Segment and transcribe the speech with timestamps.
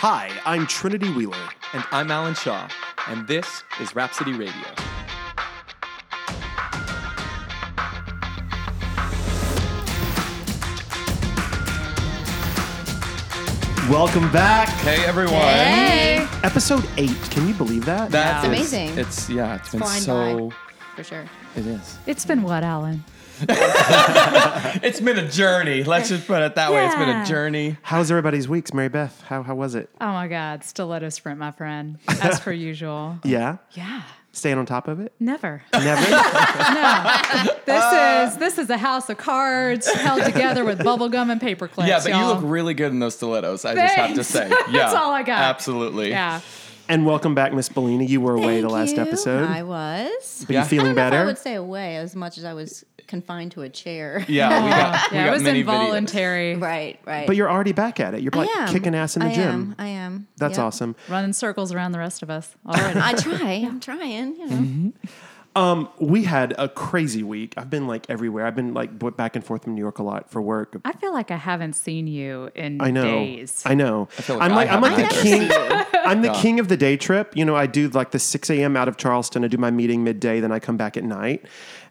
[0.00, 1.48] Hi, I'm Trinity Wheeler.
[1.72, 2.68] And I'm Alan Shaw,
[3.08, 4.52] and this is Rhapsody Radio.
[13.88, 14.68] Welcome back.
[14.80, 15.34] Hey everyone.
[15.34, 17.08] Hey, Episode 8.
[17.30, 18.10] Can you believe that?
[18.10, 18.98] That's It's amazing.
[18.98, 20.52] It's yeah, it's been flying so
[20.96, 21.24] for sure.
[21.54, 21.96] it is.
[22.06, 23.04] It's been what, Alan?
[24.82, 25.82] It's been a journey.
[25.84, 26.86] Let's just put it that way.
[26.86, 27.24] It's been a Yeah.
[27.24, 27.76] journey.
[27.82, 29.22] How's everybody's weeks, Mary Beth?
[29.26, 29.90] How, how was it?
[30.00, 31.98] Oh my God, stiletto sprint, my friend.
[32.22, 33.18] As per usual.
[33.24, 33.56] Yeah?
[33.72, 34.02] Yeah.
[34.32, 35.12] Staying on top of it?
[35.18, 35.62] Never.
[35.72, 36.10] Never?
[36.10, 37.52] No.
[37.64, 41.68] This is this is a house of cards held together with bubble gum and paper
[41.68, 41.88] clips.
[41.88, 42.34] Yeah, but you y'all.
[42.34, 43.64] look really good in those stilettos.
[43.64, 44.28] I just have to Thanks.
[44.28, 44.48] say.
[44.72, 44.82] Yeah.
[44.82, 45.40] That's all I got.
[45.40, 46.10] Absolutely.
[46.10, 46.40] Yeah.
[46.88, 48.06] and welcome back, Miss Bellini.
[48.06, 49.02] You were away the last you.
[49.02, 49.48] episode.
[49.48, 50.44] I was.
[50.46, 50.62] but Yeah.
[50.62, 51.26] you feeling I don't know if I better?
[51.26, 54.24] would say away as much as I was confined to a chair.
[54.28, 55.74] Yeah, we got, we Yeah, got it was many videos.
[55.80, 56.56] involuntary.
[56.56, 57.26] right, right.
[57.26, 58.20] but you're already back at it.
[58.22, 59.48] You're like kicking ass in the I gym.
[59.48, 59.74] Am.
[59.78, 60.28] I am.
[60.36, 60.66] That's Yep.
[60.66, 60.96] awesome.
[61.08, 63.00] Running circles around the rest of us already.
[63.00, 63.52] I try.
[63.66, 64.36] I'm trying.
[64.36, 64.56] You know.
[64.56, 64.88] Mm-hmm.
[65.56, 67.54] Um, we had a crazy week.
[67.56, 68.46] I've been like everywhere.
[68.46, 70.76] I've been like back and forth from New York a lot for work.
[70.84, 73.02] I feel like I haven't seen you in I know.
[73.04, 73.62] days.
[73.64, 74.04] I know.
[74.10, 75.50] feel like I'm like I'm like the king.
[76.06, 76.40] I'm the Yeah.
[76.42, 77.34] king of the day trip.
[77.34, 78.76] You know, I do like the 6 a.m.
[78.76, 79.44] out of Charleston.
[79.44, 81.44] I do my meeting midday, then I come back at night.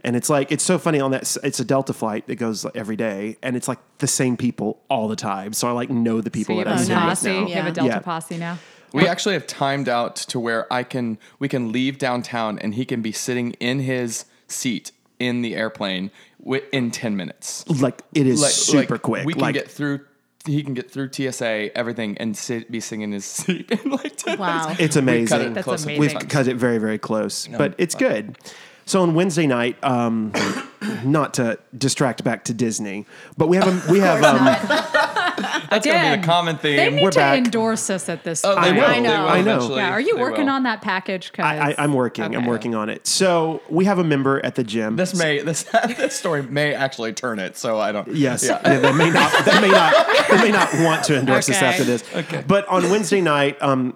[0.04, 1.36] And it's like it's so funny on that.
[1.44, 5.08] It's a Delta flight that goes every day, and it's like the same people all
[5.08, 5.52] the time.
[5.54, 7.28] So I like know the people you that I'm a Oh, seeing posse.
[7.42, 7.48] now.
[7.48, 7.74] You have a Yeah.
[7.74, 8.00] Delta Yeah.
[8.00, 8.60] posse now.
[8.94, 12.86] We actually have timed out to where I can we can leave downtown and he
[12.86, 17.68] can be sitting in his seat in the airplane wi- in 10 minutes.
[17.70, 19.26] Like it is Like- super like, quick.
[19.26, 20.02] We can like get through
[20.46, 24.16] he can get through TSA, everything, and sit, be sitting in his seat in like
[24.16, 24.64] 10 Wow.
[24.68, 24.80] minutes.
[24.80, 25.42] it's We cut amazing.
[25.42, 26.00] it That's close amazing.
[26.02, 28.38] We've cut it very, very close, but it's good.
[28.86, 30.32] So on Wednesday night, um,
[31.04, 34.46] not to distract back to Disney, but we have a, we have um,
[35.70, 37.38] That's gonna be Again, the common They need We're to back.
[37.38, 38.66] endorse us at this Oh, point.
[38.66, 38.82] they will.
[38.84, 39.22] I They know.
[39.24, 39.76] will I know.
[39.76, 40.54] Yeah, are you They working will.
[40.54, 41.32] on that package?
[41.34, 42.36] 'Cause- I, I, I'm working.
[42.36, 43.06] I'm working on it.
[43.08, 44.96] So we have a member at the gym.
[44.96, 45.64] This may this
[45.98, 48.08] this story may actually turn it, so I don't.
[48.16, 48.60] Yes, Yeah.
[48.66, 49.46] yeah, they may not.
[49.46, 50.28] They may not.
[50.30, 52.04] They may not want to endorse us after this.
[52.16, 52.44] Okay.
[52.48, 53.96] But on Wednesday night, um,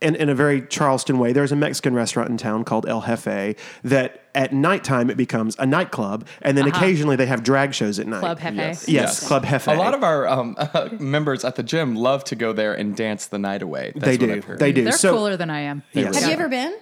[0.00, 3.56] in, in a very Charleston way, there's a Mexican restaurant in town called El Jefe
[3.82, 8.06] that at nighttime it becomes a nightclub, and then occasionally they have drag shows at
[8.06, 8.20] night.
[8.20, 8.54] Club Jefe.
[8.54, 8.88] Yes.
[8.88, 9.66] Yes, Club Jefe.
[9.66, 10.56] A lot of our um,
[11.00, 13.92] members at the gym love to go there and dance the night away.
[13.94, 14.38] That's they what do.
[14.38, 14.58] I've heard.
[14.58, 14.84] They do.
[14.84, 15.82] They're so cooler than I am.
[15.92, 16.20] Yes.
[16.20, 16.76] Have you ever been?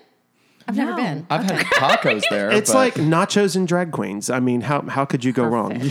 [0.68, 1.26] I've never been.
[1.30, 2.50] I've had tacos there.
[2.50, 4.30] It's but- like nachos and drag queens.
[4.30, 5.80] I mean, how how could you go wrong?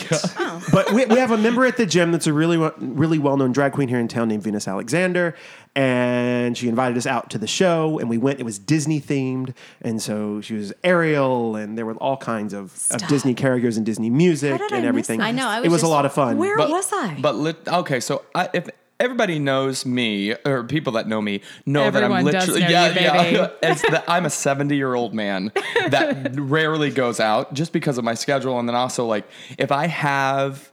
[0.58, 0.62] Oh.
[0.72, 3.36] But we, we have a member at the gym that's a really wa- really well
[3.36, 5.36] known drag queen here in town named Venus Alexander,
[5.76, 8.40] and she invited us out to the show, and we went.
[8.40, 12.66] It was Disney themed, and so she was Ariel, and there were all kinds of,
[12.66, 13.10] of Stop.
[13.10, 15.20] Disney characters and Disney music How did I and miss everything.
[15.20, 15.28] this?
[15.28, 16.38] I know, I it was was a just- lot of fun.
[16.38, 17.18] Where But- was I?
[17.20, 18.70] But lit, okay, so I, if
[19.00, 22.68] everybody knows me or people that know me know Everyone that I'm does literally know
[22.70, 25.52] yeah you, yeah it's that I'm a 70 year old man
[25.90, 29.26] that rarely goes out just because of my schedule and then also like
[29.58, 30.72] if I have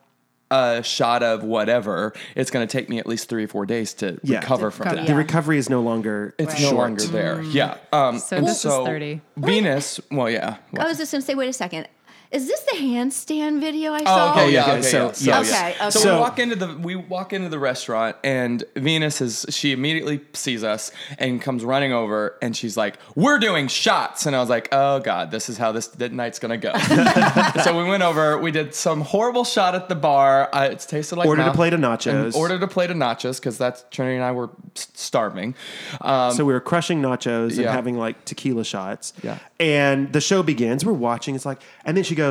[0.51, 3.95] a shot of whatever it's going to take me at least three or four days
[3.95, 4.39] to Yeah.
[4.41, 5.07] recover from recover, that.
[5.09, 6.71] The recovery is no longer It's Right.
[6.71, 7.41] no longer there.
[7.43, 7.79] Yeah.
[7.93, 9.23] Um, So and this is 30.
[9.39, 10.57] Venus, well, yeah.
[10.79, 11.89] I was just going to say, wait a second.
[12.33, 14.31] Is this the handstand video I Oh, saw?
[14.33, 15.13] okay, yeah, okay, okay, so- yeah.
[15.13, 15.51] So, yes.
[15.53, 15.91] Okay, okay.
[15.91, 19.73] So, So- we walk into the we walk into the restaurant and Venus is she
[19.73, 24.41] immediately sees us and comes running over and she's like, "We're doing shots," and I
[24.41, 26.73] was like, "Oh God, this is how this night's gonna go."
[27.65, 30.49] so we went over, we did some horrible shot at the bar.
[30.55, 32.35] Uh, it's tasted like Ordered a plate of nachos.
[32.35, 35.55] Ordered a plate of nachos because that's Trinity and I were starving.
[36.01, 37.73] Um, So we were crushing nachos and Yeah.
[37.73, 39.13] having like tequila shots.
[39.23, 39.37] Yeah.
[39.61, 40.83] And the show begins.
[40.85, 41.35] We're watching.
[41.35, 42.22] It's like, and then she goes,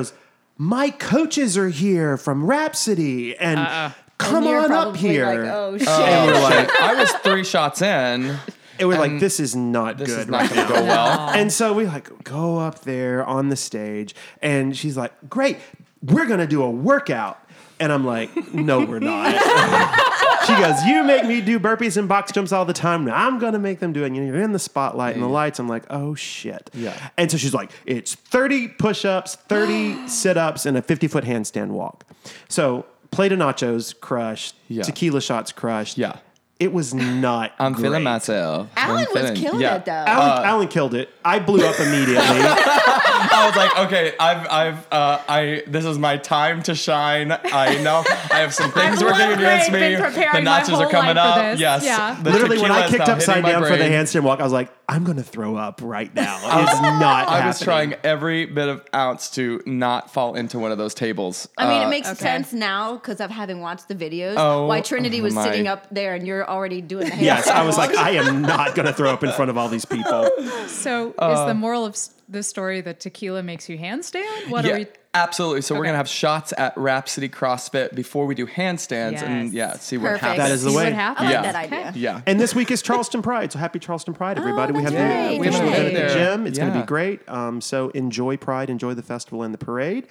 [0.58, 5.40] "My coaches are here from Rhapsody, and uh, uh, come You're on up here." Like,
[5.52, 5.88] oh shit.
[5.88, 8.38] and like, I was three shots in.
[8.80, 10.20] and we're like, this is not This good.
[10.22, 11.30] is right not going to go well.
[11.30, 15.58] And so we like go up there on the stage, and she's like, "Great,
[16.02, 17.38] we're gonna do a workout."
[17.82, 19.32] And I'm like, "No, we're not."
[20.46, 23.04] she goes, "You make me do burpees and box jumps all the time.
[23.06, 25.58] Now I'm gonna make them do it." You're in the spotlight and the lights.
[25.60, 26.96] I'm like, "Oh shit!" Yeah.
[27.18, 32.06] And so she's like, "It's 30 push-ups, 30 sit-ups, and a 50 foot handstand walk."
[32.48, 34.84] So plate of nachos crushed, Yeah.
[34.84, 35.98] tequila shots crushed.
[35.98, 36.18] Yeah.
[36.62, 37.54] It was not.
[37.60, 37.82] I'm great.
[37.82, 38.70] feeling myself.
[38.78, 39.78] Alan I'm was killing yeah.
[39.78, 39.92] it though.
[39.92, 41.10] Alan, Alan killed it.
[41.26, 42.16] I blew up immediately.
[42.22, 47.32] I was like, okay, I've, I've, uh, I, this is my time to shine.
[47.32, 49.80] I know I have some things working against me.
[49.80, 51.58] been preparing the my nachos are coming up.
[51.58, 51.84] Yes.
[51.84, 52.20] Yeah.
[52.22, 54.72] Literally, when I kicked upside hitting my down for the handstand walk, I was like,
[54.94, 56.36] I'm going to throw up right now.
[56.62, 57.28] It's not.
[57.30, 57.64] I was happening.
[57.64, 61.48] trying every bit of ounce to not fall into one of those tables.
[61.58, 62.20] I mean, Uh, it makes okay.
[62.20, 64.36] sense now because of having watched the videos.
[64.38, 65.44] Oh, why Trinity was my.
[65.46, 67.96] sitting up there and you're already doing the Yes, I was like.
[67.96, 70.30] I am not going to throw up in front of all these people.
[70.68, 71.96] So Uh, is the moral of
[72.28, 74.50] the story that tequila makes you handstand?
[74.50, 74.88] What yeah, are we?
[75.14, 75.62] Absolutely.
[75.62, 79.98] So we're gonna have shots at Rhapsody CrossFit before we do handstands, and yeah, see
[79.98, 80.24] what Perfect.
[80.24, 80.38] happens.
[80.48, 80.84] That is the see way.
[80.86, 81.30] What happens?
[81.30, 81.52] I like Yeah.
[81.52, 81.94] that idea.
[81.96, 82.22] Yeah.
[82.26, 84.74] And this week is Charleston Pride, so happy Charleston Pride, everybody.
[84.74, 86.48] we have that's the we have an event at the gym.
[86.48, 87.28] It's going to be great.
[87.30, 90.08] Um, so enjoy Pride, enjoy the festival and the parade.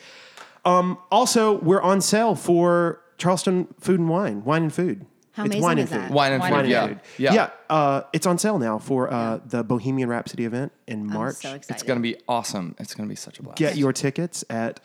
[0.65, 5.07] Um, also, we're on sale for Charleston Food and Wine, wine and food.
[5.33, 6.09] How it's amazing wine is and that?
[6.09, 6.15] food.
[6.15, 6.59] Wine and Wine food.
[6.61, 6.87] and Yeah.
[6.89, 7.01] food.
[7.19, 7.33] Yeah.
[7.35, 7.51] yeah.
[7.69, 11.37] Uh, it's on sale now for uh, the Bohemian Rhapsody event in March.
[11.37, 11.75] so excited.
[11.75, 12.75] It's gonna be awesome.
[12.79, 13.59] It's gonna be such a blast.
[13.59, 14.81] Get your tickets at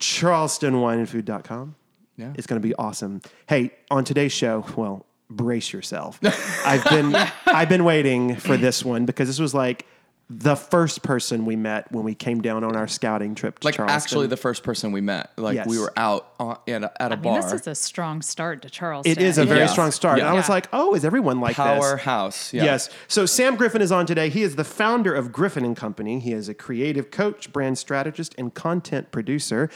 [0.00, 1.74] charlestonwineandfood.com.
[2.16, 2.32] Yeah.
[2.36, 3.22] It's going to be awesome.
[3.48, 6.20] Hey, on today's show, well, brace yourself.
[6.64, 7.14] I've been
[7.46, 9.86] I've been waiting for this one because this was like
[10.30, 13.74] the first person we met when we came down on our scouting trip to like
[13.74, 13.94] Charleston.
[14.02, 15.30] actually the first person we met.
[15.36, 15.66] Like Yes.
[15.68, 17.42] we were out on, at, a, at a I mean, bar.
[17.42, 19.12] this is a strong start to Charleston.
[19.12, 19.66] it is a very Yeah.
[19.66, 20.16] strong start.
[20.18, 20.24] Yeah.
[20.24, 20.54] And I was Yeah.
[20.54, 21.64] like, oh, is everyone like this?
[21.64, 22.54] powerhouse.
[22.54, 22.64] Yeah.
[22.64, 22.88] Yes.
[23.06, 24.30] So Sam Griffin is on today.
[24.30, 26.18] He is the founder of Griffin and Company.
[26.20, 29.68] He is a creative coach, brand strategist, and content producer.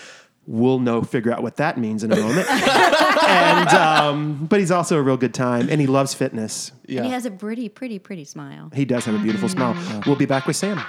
[0.50, 2.50] We'll know, figure out what that means in a moment.
[3.28, 6.72] and um, but he's also a real good time, and he loves fitness.
[6.86, 7.00] Yeah.
[7.00, 8.70] And he has a pretty, pretty, pretty smile.
[8.72, 9.76] He does have a beautiful smile.
[10.06, 10.80] We'll be back with Sam.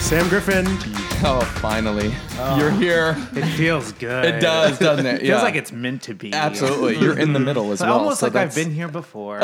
[0.00, 1.01] Sam Griffin.
[1.24, 2.12] Oh, finally,
[2.58, 3.16] you're here.
[3.32, 4.24] It feels good.
[4.24, 5.12] It does, doesn't it?
[5.22, 6.32] It feels like it's meant to be.
[6.32, 8.00] Absolutely, you're in the middle as It's well.
[8.00, 9.38] almost so like I've been here before.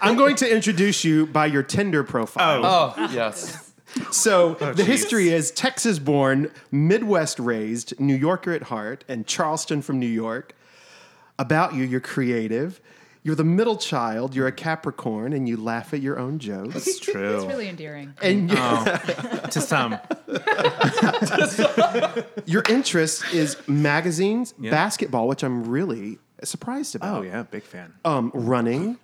[0.00, 2.64] I'm going to introduce you by your Tinder profile.
[2.64, 3.72] Oh, oh yes.
[4.12, 9.82] So oh, the history is Texas born, Midwest raised, New Yorker at heart, and Charleston
[9.82, 10.54] from New York.
[11.36, 12.80] About you, you're creative.
[13.22, 14.34] You're the middle child.
[14.34, 16.86] You're a Capricorn, and you laugh at your own jokes.
[16.86, 17.36] It's true.
[17.36, 18.14] It's really endearing.
[18.22, 18.56] And you-
[19.50, 19.98] to some.
[22.46, 27.18] your interest is magazines, basketball, which I'm really surprised about.
[27.18, 27.92] Oh yeah, big fan.
[28.04, 28.98] Um, running.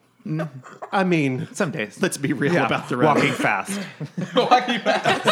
[0.92, 2.00] I mean, Some days.
[2.02, 3.24] let's be real yeah, about the running.
[3.24, 3.78] walking fast.
[4.34, 5.24] Walking fast.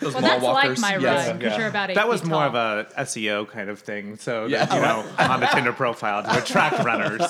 [0.00, 0.80] Those Well, mall that's walkers.
[0.82, 1.28] like my Yes.
[1.28, 2.56] run because you're about eight That was feet more tall.
[2.78, 4.16] of a SEO kind of thing.
[4.16, 4.64] So Yeah.
[4.66, 7.22] that, you know, on the Tinder profile to attract runners.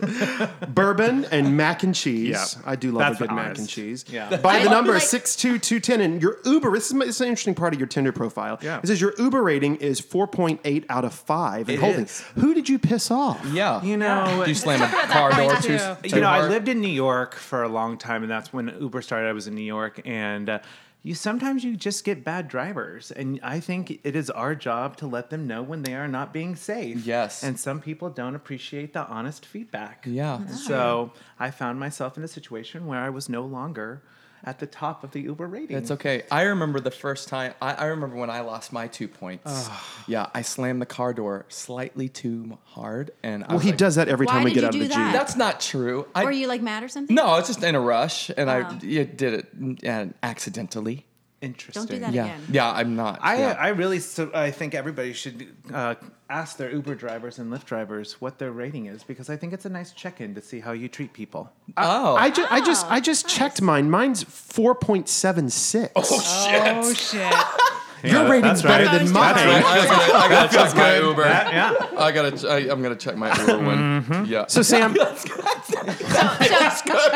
[0.68, 2.56] Bourbon and mac and cheese.
[2.56, 2.62] Yeah.
[2.70, 3.60] I do love That's a good mac honest.
[3.60, 4.04] and cheese.
[4.08, 4.36] Yeah.
[4.36, 6.70] By the I number like- six two two ten, and your Uber.
[6.72, 8.58] This is, my- this is an interesting part of your Tinder profile.
[8.62, 8.80] Yeah.
[8.82, 11.68] It says your Uber rating is four point eight out of five.
[11.68, 12.04] And It holding.
[12.04, 12.20] is.
[12.36, 13.44] Who did you piss off?
[13.52, 13.82] Yeah.
[13.82, 15.78] You know, Do you slam a car door too.
[15.78, 15.96] too?
[16.12, 19.02] You know, I lived in New York for a long time, and that's when Uber
[19.02, 19.28] started.
[19.28, 20.58] I was in New York, and uh,
[21.02, 25.06] you sometimes you just get bad drivers, and I think it is our job to
[25.06, 27.06] let them know when they are not being safe.
[27.06, 27.42] Yes.
[27.42, 30.04] and some people don't appreciate the honest feedback.
[30.06, 30.46] Yeah.
[30.46, 34.02] So I found myself in a situation where I was no longer
[34.44, 35.76] at the top of the Uber rating.
[35.76, 36.22] It's okay.
[36.30, 37.54] I remember the first time.
[37.60, 39.68] I, I remember when I lost my two points.
[40.06, 43.94] yeah, I slammed the car door slightly too hard, and Well, was he like, does
[43.96, 44.94] that every time we get out of the that?
[44.94, 45.12] Jeep.
[45.12, 46.06] That's not true.
[46.14, 47.14] I, Were you like mad or something?
[47.14, 48.78] no, I was just in a rush, and I Oh.
[48.82, 51.06] yeah, did it uh, accidentally.
[51.42, 51.80] Interesting.
[51.86, 52.40] Don't do that Yeah, again.
[52.50, 53.18] yeah, I'm not.
[53.22, 53.56] I, yeah.
[53.58, 55.94] I really so I think everybody should uh,
[56.30, 59.64] ask their Uber drivers and Lyft drivers what their rating is because I think it's
[59.64, 61.50] a nice check-in to see how you treat people.
[61.76, 63.90] Uh, oh, I just, I just, Oh, I just checked mine.
[63.90, 65.92] Mine's four point seven six.
[65.96, 66.62] Oh shit!
[66.76, 67.34] Oh shit!
[68.02, 68.84] Yeah, Your rating's that's right.
[68.86, 69.34] better than mine.
[69.34, 69.62] That's right.
[69.62, 71.20] I gotta, I gotta check my Uber.
[71.22, 71.86] yeah.
[71.98, 72.48] I gotta.
[72.50, 73.78] I, I'm gonna check my Uber one.
[74.04, 74.24] Mm-hmm.
[74.24, 74.46] Yeah.
[74.46, 75.02] So Sam, So,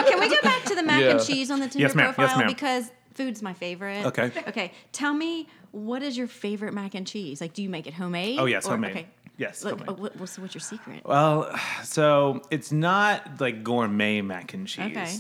[0.05, 1.13] can we go back to the mac Yeah.
[1.13, 2.15] and cheese on the Tinder Yes, ma'am.
[2.19, 2.47] Yes, ma'am.
[2.49, 4.05] because food's my favorite.
[4.05, 4.31] Okay.
[4.49, 4.73] Okay.
[4.93, 7.41] Tell me what is your favorite mac and cheese?
[7.41, 8.39] Like, do you make it homemade?
[8.39, 8.91] Oh, yes, Or- homemade.
[8.93, 9.07] Okay.
[9.37, 9.89] Yes, Look, homemade.
[9.89, 11.03] uh, what, what's, what's your secret?
[11.05, 11.51] Well,
[11.83, 14.97] so it's not like gourmet mac and cheese.
[14.97, 15.13] Okay.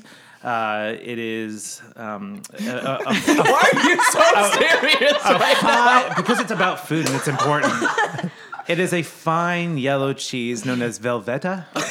[0.44, 4.20] Uh, it is um, a, a, a Why are you so
[4.60, 6.14] serious right now?
[6.14, 7.72] because it's about food and it's important.
[8.66, 11.66] It is a fine yellow cheese known as Velveeta.
[11.74, 11.84] Velveeta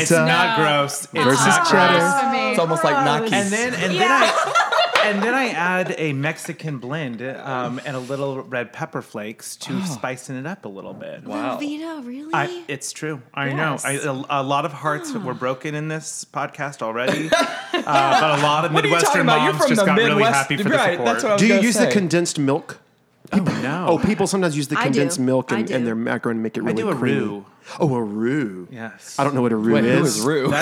[0.00, 1.04] It's not gross.
[1.12, 1.98] It's versus not cheddar.
[1.98, 2.22] gross.
[2.52, 3.34] It's almost like Naki.
[3.34, 4.29] And then and then I
[5.04, 9.82] and then I add a Mexican blend um, and a little red pepper flakes to
[9.86, 11.24] spicing it up a little bit.
[11.24, 11.58] Wow.
[11.58, 12.34] Velveeta, really?
[12.34, 13.20] I, it's true.
[13.34, 13.84] I Yes.
[13.84, 13.90] know.
[13.90, 17.40] I, a, a lot of hearts were broken in this podcast already, uh,
[17.72, 19.26] but a lot of What are you talking Midwestern?
[19.26, 20.78] You're moms just got Midwest, really happy for right?
[20.86, 21.04] the support.
[21.06, 22.80] That's what I was do you gonna use the condensed milk?
[23.32, 23.86] no.
[23.88, 25.74] Oh, people sometimes use the condensed milk and, do.
[25.74, 27.20] and their macaroni and make it I really do a creamy.
[27.20, 27.46] roux.
[27.78, 28.66] Oh, a roux.
[28.70, 29.16] Yes.
[29.18, 30.16] I don't know what a roux Wait, who is.
[30.18, 30.48] is Rue?
[30.48, 30.56] B-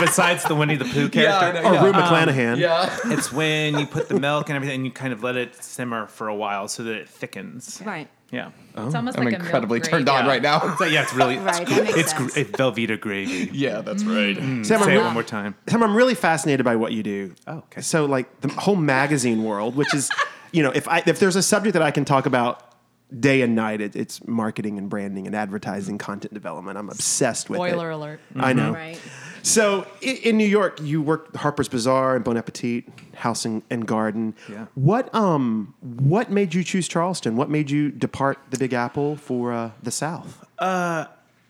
[0.00, 1.60] Besides the Winnie the Pooh character.
[1.64, 2.58] Oh, Rue um, McClanahan.
[2.58, 2.96] yeah.
[3.06, 6.06] It's when you put the milk and everything and you kind of let it simmer
[6.06, 7.82] for a while so that it thickens.
[7.84, 8.08] Right.
[8.30, 8.50] Yeah.
[8.76, 8.86] Oh.
[8.86, 9.90] It's almost I'm like a milk incredibly gravy.
[9.90, 10.30] turned on Yeah.
[10.30, 10.76] right now.
[10.76, 12.32] So, yeah, it's really Right, that makes it's, sense.
[12.34, 13.50] gr- it's Velveeta gravy.
[13.52, 14.36] yeah, that's right.
[14.36, 14.64] Mm.
[14.64, 15.56] Sam, I'm Say it re- one more time.
[15.68, 17.34] Sam, I'm really fascinated by what you do.
[17.46, 17.80] Oh, okay.
[17.80, 20.10] So, like the whole magazine world, which is,
[20.52, 22.69] you know, if I if there's a subject that I can talk about
[23.18, 26.78] day and night, it, it's marketing and branding and advertising, content development.
[26.78, 27.94] I'm obsessed with Spoiler it.
[27.94, 28.20] alert.
[28.36, 28.72] I know.
[28.72, 29.00] Right.
[29.42, 33.86] So in, in New York, you worked Harper's Bazaar and Bon Appetit, House and, and
[33.86, 34.34] Garden.
[34.48, 34.66] Yeah.
[34.74, 37.36] What um what made you choose Charleston?
[37.36, 40.44] What made you depart the Big Apple for uh, the South?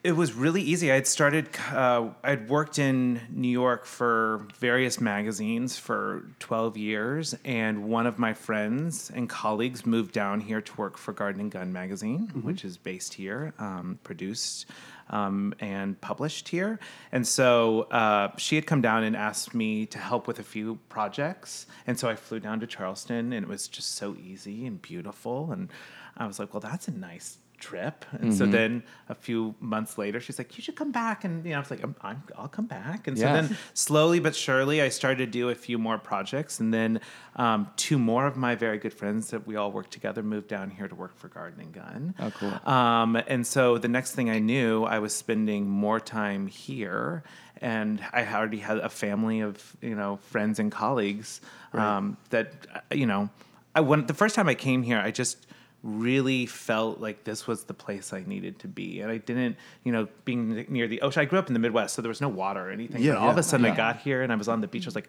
[0.03, 0.91] It was really easy.
[0.91, 7.85] I'd started, uh, I'd worked in New York for various magazines for 12 years, and
[7.85, 11.71] one of my friends and colleagues moved down here to work for Garden and Gun
[11.71, 14.65] magazine, which is based here, um, produced
[15.11, 16.81] um, and published here.
[17.13, 20.79] And so uh, she had come down and asked me to help with a few
[20.89, 21.67] projects.
[21.87, 25.53] And so I flew down to Charleston, and it was just so easy and beautiful.
[25.53, 25.69] And
[26.17, 28.05] I was like, well, that's a nice trip.
[28.13, 31.51] And so then a few months later, she's like, "You should come back." And you
[31.51, 33.33] know, I was like, I'm, I'm, "I'll come back." And so Yeah.
[33.33, 37.01] then slowly but surely, I started to do a few more projects, and then
[37.37, 40.71] um, two more of my very good friends that we all worked together moved down
[40.71, 42.15] here to work for Garden and Gun.
[42.19, 42.73] Oh, cool.
[42.73, 47.23] Um, and so the next thing I knew, I was spending more time here,
[47.61, 51.41] and I already had a family of you know friends and colleagues
[51.75, 52.53] um, that
[52.91, 53.29] you know.
[53.73, 55.47] I when the first time I came here, I just
[55.83, 59.93] really felt like this was the place I needed to be, and I didn't, you
[59.93, 61.23] know, being near the ocean.
[61.23, 63.03] I grew up in the Midwest, so there was no water or anything.
[63.03, 63.73] Yeah, but all of a sudden, Yeah.
[63.73, 64.85] I got here and I was on the beach.
[64.85, 65.09] I was like.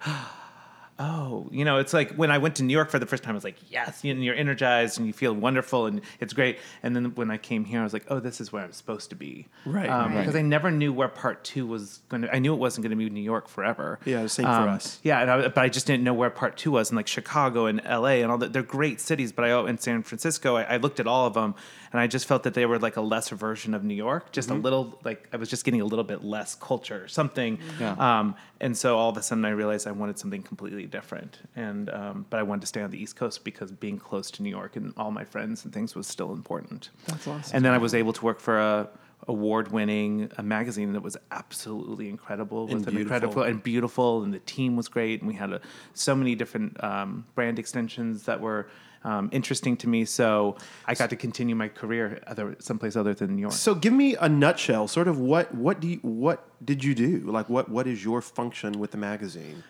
[1.00, 3.32] Oh, you know, it's like when I went to New York for the first time,
[3.34, 6.60] I was like, yes, know, you're energized and you feel wonderful and it's great.
[6.84, 9.10] And then when I came here, I was like, oh, this is where I'm supposed
[9.10, 9.48] to be.
[9.66, 10.20] Right, Um, right.
[10.22, 12.92] Because I never knew where part two was going to, I knew it wasn't going
[12.92, 14.00] to be New York forever.
[14.06, 15.00] Yeah, same for Um, us.
[15.04, 16.92] Yeah, and I, but I just didn't know where part two was.
[16.92, 20.04] And like Chicago and LA and all that, they're great cities, but I, in San
[20.04, 21.56] Francisco, I, I looked at all of them
[21.92, 24.50] and I just felt that they were like a lesser version of New York, just
[24.50, 27.60] a little, like I was just getting a little bit less culture, or something.
[27.80, 27.94] Yeah.
[27.94, 31.40] Um, and so all of a sudden I realized I wanted something completely different.
[31.56, 34.44] And, um, but I wanted to stay on the East Coast because being close to
[34.44, 36.90] New York and all my friends and things was still important.
[37.08, 37.56] That's awesome.
[37.56, 38.90] And then I was able to work for a
[39.28, 43.16] award-winning a magazine that was absolutely incredible And with an beautiful.
[43.16, 45.62] incredible and beautiful, and the team was great, and we had a,
[45.94, 48.68] so many different um, brand extensions that were
[49.03, 50.05] um, interesting to me.
[50.05, 53.53] So I got to continue my career other someplace other than New York.
[53.53, 57.20] So give me a nutshell, sort of what what do you, what did you do?
[57.20, 59.63] Like what what is your function with the magazine?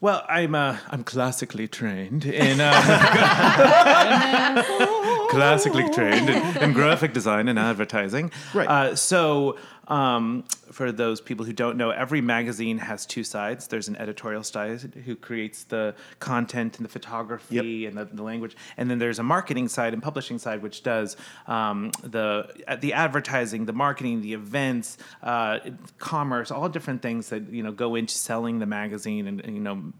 [0.00, 2.72] Well, I'm uh, I'm classically trained in uh,
[5.30, 8.30] classically trained in, in graphic design and advertising.
[8.52, 8.68] Right.
[8.68, 13.66] Uh, so, um, for those people who don't know, every magazine has two sides.
[13.66, 18.56] There's an editorial side who creates the content and the photography and the, the language,
[18.76, 22.48] and then there's a marketing side and publishing side, which does um, the
[22.80, 25.58] the advertising, the marketing, the events, uh,
[25.98, 29.62] commerce, all different things that you know go into selling the magazine and, and you
[29.62, 29.92] know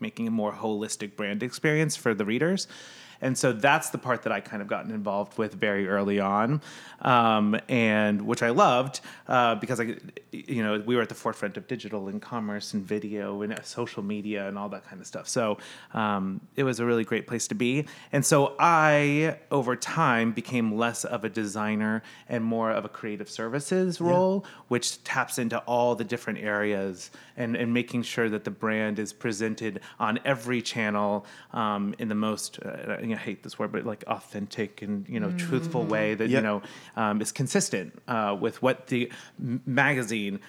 [0.00, 2.68] making a more holistic brand experience for the readers.
[3.20, 6.60] And so that's the part that I kind of gotten involved with very early on,
[7.00, 9.96] um, and which I loved uh, because I,
[10.32, 14.02] you know, we were at the forefront of digital and commerce and video and social
[14.02, 15.28] media and all that kind of stuff.
[15.28, 15.58] So
[15.94, 17.86] um, it was a really great place to be.
[18.12, 23.30] And so I, over time, became less of a designer and more of a creative
[23.30, 28.50] services role, which taps into all the different areas and, and making sure that the
[28.50, 33.72] brand is presented on every channel um, in the most, uh, I hate this word,
[33.72, 36.38] but like authentic and, you know, truthful way that, Yep.
[36.38, 36.62] you know,
[36.96, 39.10] um, is consistent uh, with what the
[39.40, 40.40] m- magazine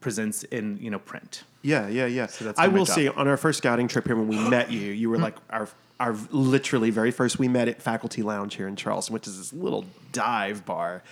[0.00, 1.44] presents in, you know, print.
[1.62, 2.26] Yeah, yeah, yeah.
[2.40, 5.10] that's I will say on our first scouting trip here when we met you, you
[5.10, 5.68] were like our
[5.98, 7.38] our literally very first.
[7.38, 11.02] We met at Faculty Lounge here in Charleston, which is this little dive bar,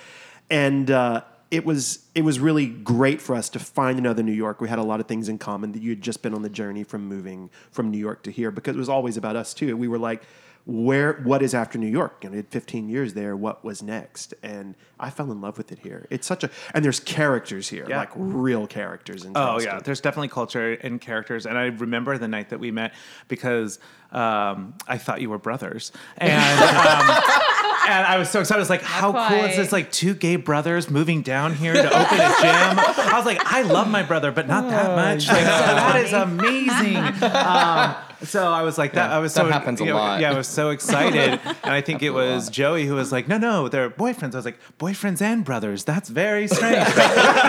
[0.49, 1.21] and uh,
[1.51, 4.63] it was it was really great for us to find another New York.
[4.63, 6.49] We had a lot of things in common that you had just been on the
[6.49, 9.77] journey from moving from New York to here because it was always about us too.
[9.77, 10.23] We were like.
[10.71, 12.19] Where what is after New York?
[12.23, 13.35] You know, we had 15 years there.
[13.35, 14.35] What was next?
[14.43, 16.07] And I fell in love with it here.
[16.11, 17.97] It's such a and there's characters here, Yeah.
[18.01, 22.29] like real characters in Oh yeah, there's definitely culture and characters, and I remember the
[22.29, 22.93] night that we met
[23.29, 23.79] because
[24.13, 27.11] um, I thought you were brothers, and um,
[27.89, 28.59] and I was so excited.
[28.59, 29.73] I was like, "How cool is this?
[29.73, 33.63] Like two gay brothers moving down here to open a gym." I was like, "I
[33.63, 35.29] love my brother, but not that much.
[35.29, 37.05] Like, that is amazing."
[37.39, 37.95] Um,
[38.25, 39.11] So I was like that.
[39.11, 40.21] Yeah, I was that so happens a you know, lot.
[40.21, 43.39] Yeah, I was so excited, and I think it was Joey who was like, "No,
[43.39, 45.85] no, they're boyfriends." I was like, "Boyfriends and brothers?
[45.85, 46.79] That's very strange."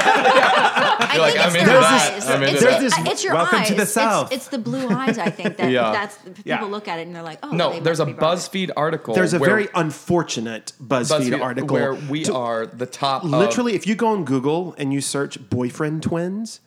[0.01, 2.27] I You're like, think I'm it's their eyes.
[2.29, 2.67] I'm into it's, that.
[2.67, 3.67] it- There's this- uh, it's your welcome eyes.
[3.67, 4.31] to the It's- South.
[4.31, 5.17] It's, the blue eyes.
[5.17, 5.91] I think that Yeah.
[5.91, 6.63] that's people Yeah.
[6.63, 8.13] look at it and they're like, oh, No, they there's a be.
[8.13, 9.13] BuzzFeed article.
[9.15, 13.23] There's a where- very unfortunate BuzzFeed, BuzzFeed article where we to- are the top.
[13.23, 16.59] of- Literally, if you go on Google and you search boyfriend twins,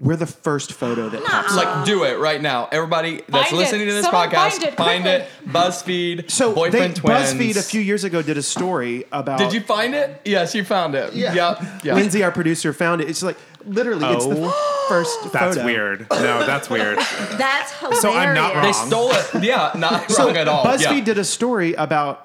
[0.00, 1.64] we're the first photo that pops up.
[1.64, 3.56] like do it right now, everybody that's Find it.
[3.56, 4.74] listening to this Someone podcast.
[4.76, 5.28] find it it.
[5.48, 6.30] BuzzFeed.
[6.30, 7.32] So they, boyfriend twins.
[7.34, 9.38] BuzzFeed a few years ago did a story about.
[9.38, 10.20] Did you find it?
[10.24, 11.14] Yes, you found it.
[11.14, 11.34] Yeah.
[11.34, 11.84] Yep.
[11.84, 11.94] Yeah.
[11.94, 13.10] Lindsay, our producer, found it.
[13.10, 14.86] It's like literally, it's the Oh.
[14.88, 15.64] first That's photo.
[15.66, 16.06] weird.
[16.10, 16.96] No, that's weird.
[17.32, 18.00] That's hilarious.
[18.00, 18.62] So I'm not wrong.
[18.64, 19.42] They stole it.
[19.44, 20.64] Yeah, not So wrong at all.
[20.64, 21.04] BuzzFeed yeah.
[21.04, 22.24] did a story about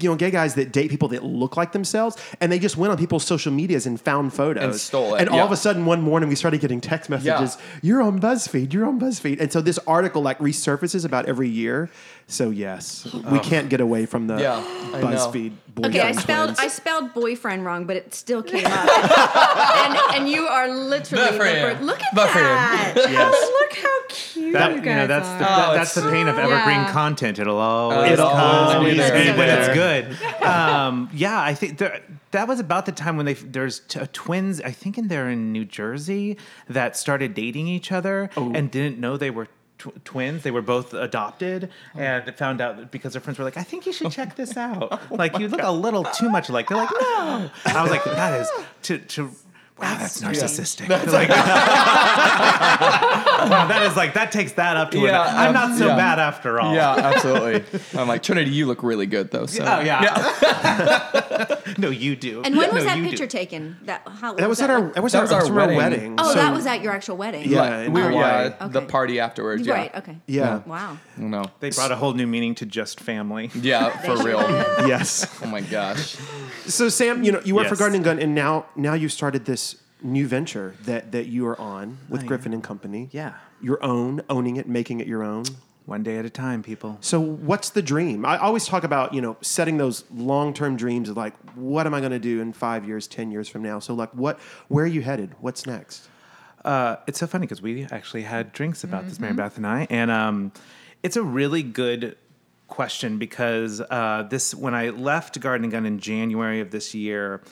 [0.00, 2.90] you know gay guys that date people that look like themselves, and they just went
[2.90, 5.86] on people's social medias and found photos And stole it, And all of a sudden,
[5.86, 7.56] one morning, we started getting text messages.
[7.82, 8.72] You're on BuzzFeed.
[8.72, 9.40] You're on BuzzFeed.
[9.40, 11.90] And so this article like resurfaces about every year.
[12.26, 15.00] So yes, we can't get away from the Yeah, I.
[15.00, 15.52] BuzzFeed.
[15.76, 16.54] Okay, I boyfriend spelled.
[16.58, 18.88] I spelled boyfriend wrong, but it still came up.
[18.88, 21.84] and, and you are literally the Boyfriend.
[21.86, 22.46] look at Boyfriend.
[22.46, 22.94] that.
[23.14, 23.32] Yes.
[23.60, 24.52] look how cute.
[24.54, 25.38] That, you you, guys know, that's are.
[25.38, 26.92] the, Oh, that's the pain of oh, evergreen Yeah.
[26.92, 27.38] content.
[27.38, 29.74] It'll oh, always It'll come, always and be when it's there.
[30.02, 30.18] Good.
[30.44, 34.06] Um, yeah, I think there, that was about the time when they there's t- uh,
[34.12, 34.60] twins.
[34.60, 36.36] I think in there in New Jersey
[36.68, 39.48] that started dating each other and didn't know they were.
[39.76, 43.64] Tw- twins they were both adopted and found out because their friends were like i
[43.64, 46.78] think you should check this out like you look a little too much like they're
[46.78, 48.48] like no i was like that is
[48.82, 49.32] to to
[49.78, 51.28] wow that's narcissistic like
[52.48, 55.86] wow, that is like that takes that up to Yeah, yeah, i'm um, not so
[55.88, 55.96] yeah.
[55.96, 57.64] bad after all Yeah, absolutely.
[57.98, 58.50] I'm like Trinity.
[58.50, 59.46] You look really good though.
[59.46, 59.64] So.
[59.64, 61.60] Oh yeah.
[61.78, 62.42] no, you do.
[62.42, 63.10] And when was No, that you do.
[63.10, 63.76] picture taken?
[63.82, 64.90] That how That was at our.
[64.92, 65.76] That was, That our, was our our wedding.
[65.76, 66.14] wedding.
[66.18, 67.48] Oh, So- that was at your actual wedding.
[67.48, 68.50] Yeah, Like, we were Hawaii.
[68.60, 69.66] yeah, the party afterwards.
[69.66, 69.74] Yeah.
[69.74, 69.94] Right.
[69.94, 70.16] Okay.
[70.26, 70.62] Yeah.
[70.66, 70.98] Wow.
[71.16, 71.44] No.
[71.60, 73.50] They brought a whole new meaning to just family.
[73.54, 74.40] Yeah, for real.
[74.88, 75.26] Yes.
[75.42, 76.16] Oh my gosh.
[76.66, 77.78] So Sam, you know, you work for Yes.
[77.80, 81.58] Garden and Gun, and now now you started this new venture that that you are
[81.60, 83.08] on with I Griffin and Company.
[83.12, 83.34] Yeah.
[83.60, 85.44] Your own, owning it, making it your own.
[85.86, 86.96] One day at a time, people.
[87.02, 88.24] So what's the dream?
[88.24, 92.00] I always talk about, you know, setting those long-term dreams of like, what am I
[92.00, 93.80] going to do in 5 years, 10 years from now?
[93.80, 95.34] So like what where are you headed?
[95.40, 96.08] What's next?
[96.64, 99.86] Uh, it's so funny because we actually had drinks about this, Mary Beth and I,
[99.90, 100.52] and um,
[101.02, 102.16] it's a really good
[102.68, 107.42] question because uh, this when I left Garden and Gun in January of this year,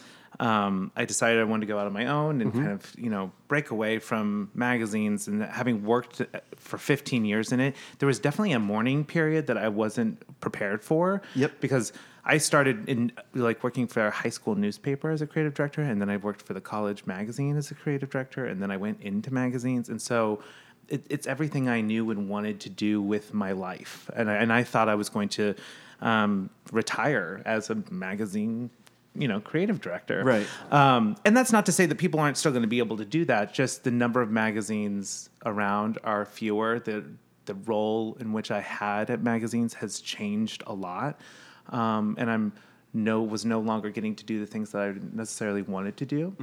[0.43, 3.09] um, I decided I wanted to go out on my own and kind of you
[3.09, 6.21] know break away from magazines and having worked
[6.57, 10.83] for 15 years in it, there was definitely a mourning period that I wasn't prepared
[10.83, 11.23] for.
[11.37, 11.61] Yep.
[11.61, 11.93] Because
[12.25, 16.01] I started in like working for a high school newspaper as a creative director, and
[16.01, 19.01] then I worked for the college magazine as a creative director, and then I went
[19.01, 20.43] into magazines, and so
[20.89, 24.53] it, it's everything I knew and wanted to do with my life, and I, and
[24.53, 25.55] I thought I was going to
[26.01, 28.71] um, retire as a magazine.
[29.15, 30.25] You know, creative director.
[30.25, 30.47] Right.
[30.71, 33.05] Um, and that's not to say that people aren't still going to be able to
[33.05, 33.53] do that.
[33.53, 36.81] Just the number of magazines around are fewer.
[36.81, 37.05] The
[37.45, 41.21] the role in which I had at magazines has changed a lot,
[41.69, 42.53] um, and I'm
[42.95, 46.37] no was no longer getting to do the things that I necessarily wanted to do,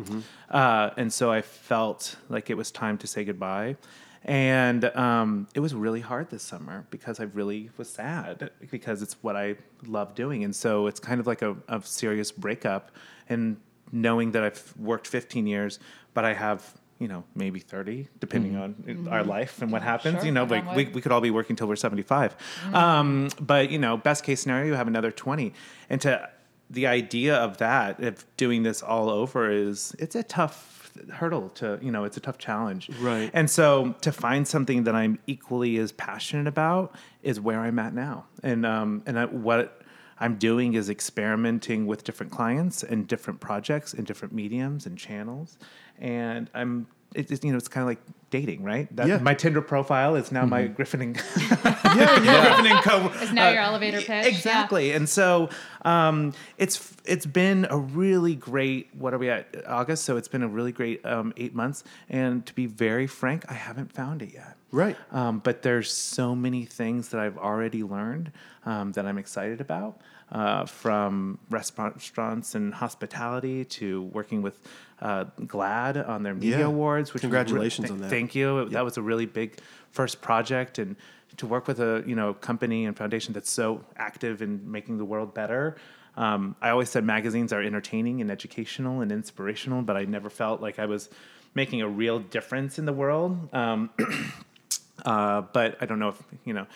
[0.50, 3.78] uh, and so I felt like it was time to say goodbye.
[4.26, 9.16] And um, it was really hard this summer because I really was sad because it's
[9.22, 9.56] what I
[9.86, 10.44] love doing.
[10.44, 12.92] And so it's kind of like a, a serious breakup.
[13.30, 13.58] And
[13.92, 15.80] knowing that I've worked 15 years,
[16.14, 20.18] but I have, you know, maybe 30, depending on our life and what happens.
[20.18, 22.36] Sure, You know, like we, we could all be working till we're 75.
[22.74, 25.54] Um, but, you know, best case scenario, you have another 20.
[25.90, 26.30] And to
[26.70, 30.79] the idea of that, of doing this all over, is it's a tough
[31.12, 32.90] hurdle to, you know, it's a tough challenge.
[33.00, 33.30] Right.
[33.34, 37.94] And so to find something that I'm equally as passionate about is where I'm at
[37.94, 38.26] now.
[38.44, 39.82] And um, and I, what
[40.20, 45.58] I'm doing is experimenting with different clients and different projects and different mediums and channels.
[45.98, 48.94] And I'm it, it's you know it's kind of like dating, right?
[48.96, 49.18] That, Yeah.
[49.18, 52.46] My Tinder profile is now my Griffin and Yeah, yeah.
[52.56, 53.08] Griffin and Co.
[53.24, 54.08] Is now your elevator pitch.
[54.08, 54.26] Yeah.
[54.26, 54.92] Exactly.
[54.92, 55.50] And so
[55.84, 58.90] um, it's it's been a really great.
[58.94, 60.06] What are we at August?
[60.06, 61.84] So it's been a really great um, eight months.
[62.10, 64.56] And to be very frank, I haven't found it yet.
[64.72, 64.96] Right.
[65.12, 68.32] Um, but there's so many things that I've already learned
[68.66, 70.00] um, that I'm excited about.
[70.32, 74.62] Uh, from restaurants and hospitality to working with
[75.02, 76.66] uh, GLAAD on their media Yeah.
[76.66, 77.12] awards.
[77.14, 78.12] Which was re- Congratulations on that.
[78.12, 78.70] Thank you.
[78.70, 79.58] That was a really big
[79.90, 80.96] first project, and
[81.38, 85.06] to work with a you know company and foundation that's so active in making the
[85.06, 85.78] world better.
[86.16, 90.62] Um, I always said magazines are entertaining and educational and inspirational, but I never felt
[90.62, 91.10] like I was
[91.56, 93.50] making a real difference in the world.
[93.52, 93.90] Um,
[95.06, 96.68] Uh, but I don't know if you know.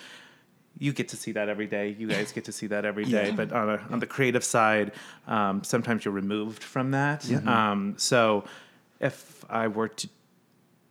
[0.80, 1.96] You get to see that every day.
[1.98, 3.28] You guys get to see that every day.
[3.28, 3.36] Yeah.
[3.36, 4.92] But on, a, on the creative side,
[5.28, 7.30] um, sometimes you're removed from that.
[7.48, 8.46] Um, so,
[9.00, 10.10] if I were to,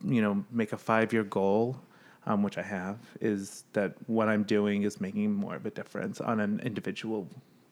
[0.05, 1.79] you know, make a five-year goal,
[2.25, 6.21] um, which I have, is that what I'm doing is making more of a difference
[6.21, 7.27] on an individual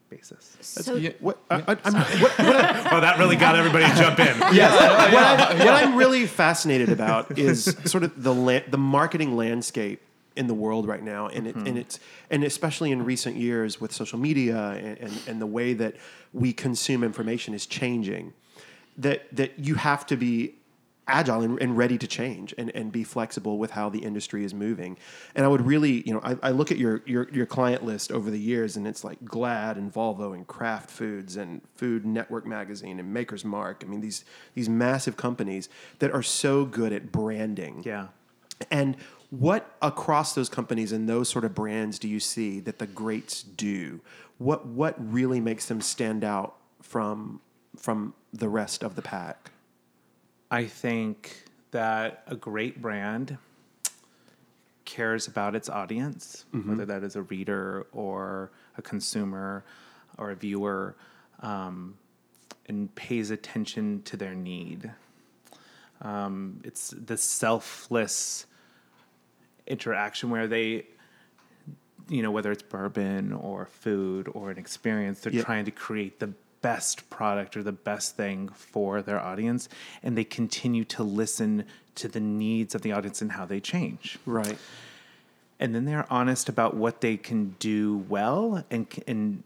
[0.10, 0.58] basis.
[0.60, 1.12] So Yeah.
[1.19, 4.39] What, I, I, I'm, what, what, I, Oh, that really got everybody to jump in.
[4.39, 10.02] what, I, what I'm really fascinated about is sort of the la- the marketing landscape
[10.36, 11.78] in the world right now, and it, and mm-hmm.
[11.78, 15.96] it's and especially in recent years with social media and, and, and the way that
[16.34, 18.34] we consume information is changing.
[18.98, 20.56] That that you have to be
[21.08, 24.54] agile and, and ready to change and, and be flexible with how the industry is
[24.54, 24.98] moving.
[25.36, 28.12] And I would really, you know, I, I look at your, your your client list
[28.12, 32.46] over the years and it's like Glad and Volvo and Kraft Foods and Food Network
[32.46, 33.84] Magazine and Maker's Mark.
[33.86, 37.84] I mean these these massive companies that are so good at branding.
[37.86, 38.08] Yeah.
[38.70, 38.96] And
[39.32, 43.41] what across those companies and those sort of brands do you see that the greats
[43.41, 44.02] do?
[44.38, 47.39] What what really makes them stand out from
[47.78, 49.52] from the rest of the pack?
[50.52, 53.38] I think that a great brand
[54.84, 59.63] cares about its audience, whether that is a reader or a consumer
[60.17, 60.98] or a viewer,
[61.39, 61.98] um,
[62.67, 64.91] and pays attention to their need.
[66.02, 68.48] Um, it's the selfless
[69.71, 70.86] interaction where they
[72.10, 75.43] you know whether it's bourbon or food or an experience they're Yeah.
[75.43, 79.67] trying to create the best product or the best thing for their audience
[80.03, 84.19] and they continue to listen to the needs of the audience and how they change
[84.25, 84.57] Right.
[85.60, 89.43] and then they're honest about what they can do well and and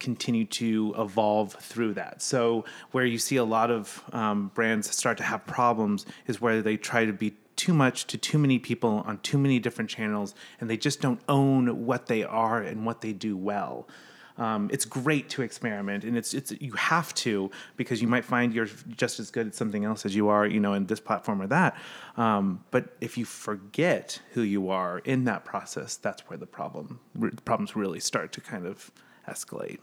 [0.00, 2.22] continue to evolve through that.
[2.22, 6.62] So where you see a lot of um, brands start to have problems is where
[6.62, 10.34] they try to be too much to too many people on too many different channels,
[10.60, 13.86] and they just don't own what they are and what they do well.
[14.38, 18.54] Um, it's great to experiment, and it's it's you have to because you might find
[18.54, 21.42] you're just as good at something else as you are, you know, in this platform
[21.42, 21.76] or that.
[22.16, 27.00] Um, but if you forget who you are in that process, that's where the problem
[27.44, 28.92] problems really start to kind of
[29.28, 29.80] escalate.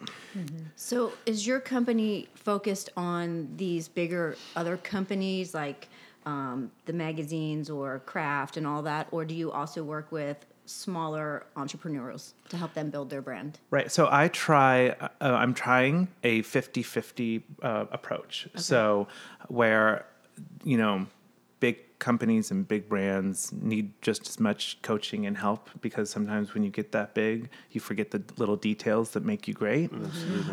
[0.77, 5.89] So, is your company focused on these bigger other companies like
[6.25, 11.45] um, the magazines or Kraft and all that, or do you also work with smaller
[11.55, 13.59] entrepreneurs to help them build their brand?
[13.69, 13.91] Right.
[13.91, 18.47] So I try, uh, I'm trying a 50 50 uh, approach.
[18.55, 19.07] So,
[19.47, 20.05] where,
[20.63, 21.05] you know,
[21.59, 26.63] big companies and big brands need just as much coaching and help because sometimes when
[26.63, 29.91] you get that big, you forget the little details that make you great.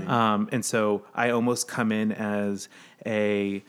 [0.07, 2.69] Um, and so I almost come in as
[3.07, 3.65] a,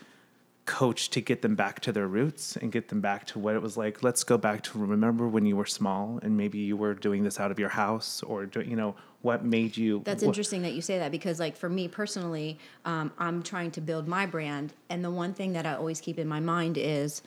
[0.66, 3.62] coach to get them back to their roots and get them back to what it
[3.62, 4.02] was like.
[4.02, 7.40] Let's go back to remember when you were small and maybe you were doing this
[7.40, 10.02] out of your house or do, you know what made you.
[10.06, 13.72] That's what- interesting that you say that because, like, for me personally, um, I'm trying
[13.72, 16.78] to build my brand, and the one thing that I always keep in my mind
[16.78, 17.22] is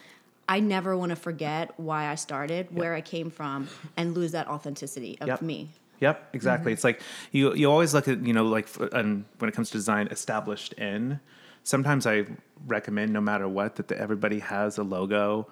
[0.49, 4.47] I never want to forget why I started, where I came from, and lose that
[4.49, 5.43] authenticity of Yep.
[5.43, 5.71] me.
[6.01, 6.73] Yep, exactly.
[6.75, 7.01] It's like
[7.33, 10.73] you you always look at you know like and when it comes to design, established
[10.75, 11.21] in.
[11.67, 12.27] Sometimes I
[12.69, 15.49] recommend, no matter what, that the, everybody has a logo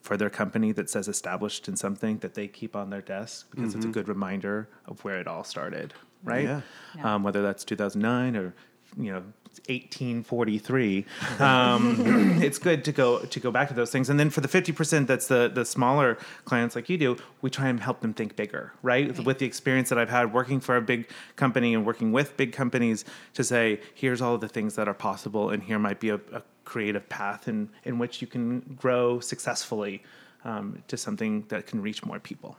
[0.00, 3.76] for their company that says established in something that they keep on their desk because
[3.76, 5.94] it's a good reminder of where it all started,
[6.24, 6.46] right?
[6.46, 6.60] Yeah.
[6.96, 7.14] Yeah.
[7.14, 8.54] Um, whether that's 2009 or
[8.96, 9.22] you know
[9.68, 11.04] 1843
[11.38, 11.94] um,
[12.42, 14.08] it's good to go to go back to those things.
[14.08, 17.68] And then for the 50% that's the the smaller clients like you do we try
[17.68, 20.80] and help them think bigger right, with the experience that i've had working for a
[20.80, 24.88] big company and working with big companies to say here's all of the things that
[24.88, 28.60] are possible and here might be a, a creative path in in which you can
[28.80, 30.02] grow successfully
[30.44, 32.56] um, to something that can reach more people.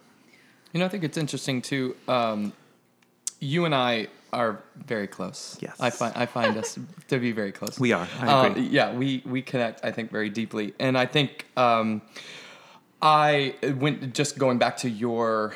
[0.71, 1.95] You know, I think it's interesting too.
[2.07, 2.53] Um,
[3.39, 5.57] you and I are very close.
[5.61, 5.79] Yes.
[5.79, 7.79] I find I find us to be very close.
[7.79, 8.07] We are.
[8.19, 8.63] I agree.
[8.63, 9.85] yeah, we we connect.
[9.85, 12.01] I think very deeply, and I think um,
[13.01, 15.55] I went just going back to your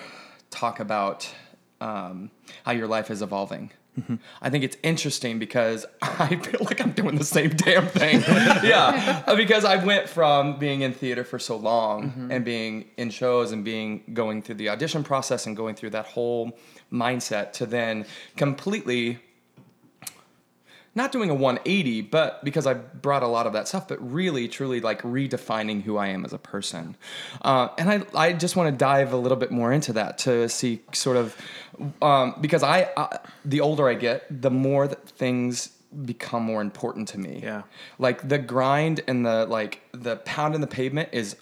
[0.49, 1.29] talk about
[1.81, 2.31] um,
[2.63, 3.71] how your life is evolving.
[3.97, 4.15] Mm-hmm.
[4.41, 8.21] I think it's interesting because I feel like I'm doing the same damn thing.
[8.63, 12.31] yeah, because I went from being in theater for so long Mm-hmm.
[12.31, 16.05] and being in shows and being going through the audition process and going through that
[16.05, 16.57] whole
[16.91, 18.05] mindset to then
[18.35, 19.19] completely
[20.95, 24.47] not doing a 180, but because I brought a lot of that stuff, but really,
[24.47, 26.97] truly like redefining who I am as a person.
[27.43, 30.49] Uh, and I, I just want to dive a little bit more into that to
[30.49, 31.35] see sort of,
[32.01, 35.69] um, because I, I, the older I get, the more that things
[36.05, 37.39] become more important to me.
[37.43, 37.63] Yeah.
[37.97, 41.35] Like the grind and the, like the pound in the pavement is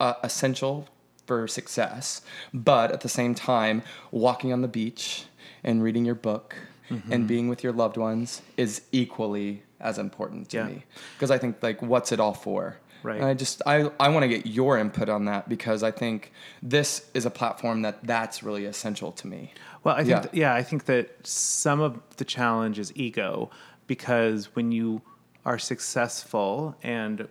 [0.00, 0.88] uh, essential
[1.26, 2.22] for success.
[2.54, 5.24] But at the same time, walking on the beach
[5.64, 6.54] and reading your book
[6.90, 7.12] Mm-hmm.
[7.12, 10.66] and being with your loved ones is equally as important to Yeah.
[10.68, 10.84] me.
[11.14, 12.78] Because I think like what's it all for?
[13.02, 13.16] Right.
[13.20, 16.32] And I just I, I want to get your input on that because I think
[16.62, 19.52] this is a platform that that's really essential to me.
[19.84, 20.30] Well, I think Yeah.
[20.32, 23.50] yeah, I think that some of the challenge is ego
[23.86, 25.02] because when you
[25.44, 27.26] are successful and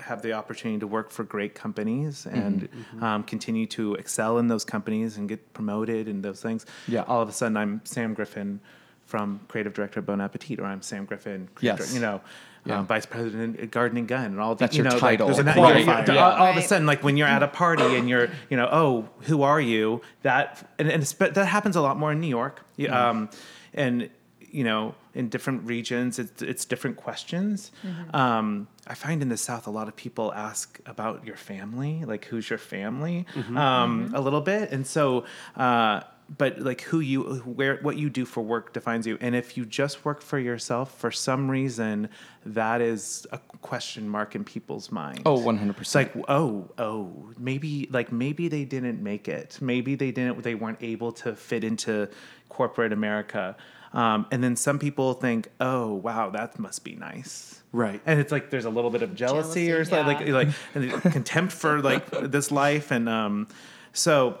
[0.00, 3.04] have the opportunity to work for great companies and Mm-hmm.
[3.04, 7.02] Um, continue to excel in those companies and get promoted and those things, Yeah.
[7.02, 8.60] all of a sudden I'm Sam Griffin
[9.04, 11.94] from creative director Bon Appetit, or I'm Sam Griffin, creative Yes.
[11.94, 12.20] you know,
[12.64, 12.78] Yeah.
[12.78, 15.18] um, vice president at Garden and Gun, and all the, That's you your know, like,
[15.18, 15.26] title.
[15.26, 16.06] there's an- Qualifier.
[16.06, 16.24] yeah, Yeah.
[16.24, 18.68] all, all of a sudden, like when you're at a party and you're, you know,
[18.70, 20.00] oh, who are you?
[20.22, 23.30] That and, and it's, but that happens a lot more in New York, You- um,
[23.74, 24.08] and
[24.40, 27.72] you know, in different regions, it's it's different questions.
[28.14, 32.26] Um, I find in the South, a lot of people ask about your family, like
[32.26, 35.24] who's your family, um, a little bit, and so.
[35.56, 36.00] Uh,
[36.38, 39.18] but like who you where what you do for work defines you.
[39.20, 42.08] And if you just work for yourself for some reason
[42.46, 45.22] that is a question mark in people's minds.
[45.26, 45.80] Oh, 100%.
[45.80, 49.58] it's like oh oh maybe like maybe they didn't make it.
[49.60, 52.08] Maybe they didn't they weren't able to fit into
[52.48, 53.56] corporate america.
[53.92, 57.62] Um, and then some people think oh wow that must be nice.
[57.72, 58.02] Right.
[58.04, 61.12] and it's like there's a little bit of jealousy, or Jealousy, something like like and
[61.12, 62.90] contempt for like this life.
[62.90, 63.48] And um
[63.92, 64.38] so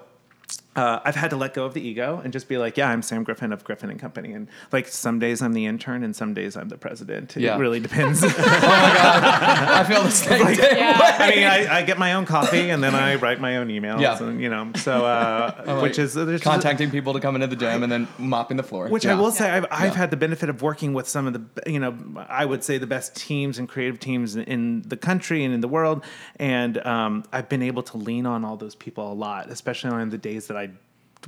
[0.74, 3.02] uh, I've had to let go of the ego and just be like, yeah, I'm
[3.02, 6.32] Sam Griffin of Griffin and Company, and like some days I'm the intern and some
[6.34, 7.36] days I'm the president.
[7.36, 7.58] It Yeah.
[7.58, 8.22] really depends.
[8.24, 10.58] oh my god, I feel the same thing.
[10.80, 14.00] I mean, I, I get my own coffee and then I write my own emails,
[14.00, 14.22] Yeah.
[14.22, 17.56] and you know, so uh, which is there's just- contacting people to come into the
[17.56, 18.88] gym and then mopping the floor.
[18.88, 19.12] Which Yeah.
[19.12, 19.96] I will say, I've, I've Yeah.
[19.98, 21.96] had the benefit of working with some of the, you know,
[22.28, 25.68] I would say the best teams and creative teams in the country and in the
[25.68, 26.04] world.
[26.36, 30.08] And um, I've been able to lean on all those people a lot, especially on
[30.10, 30.61] the days that I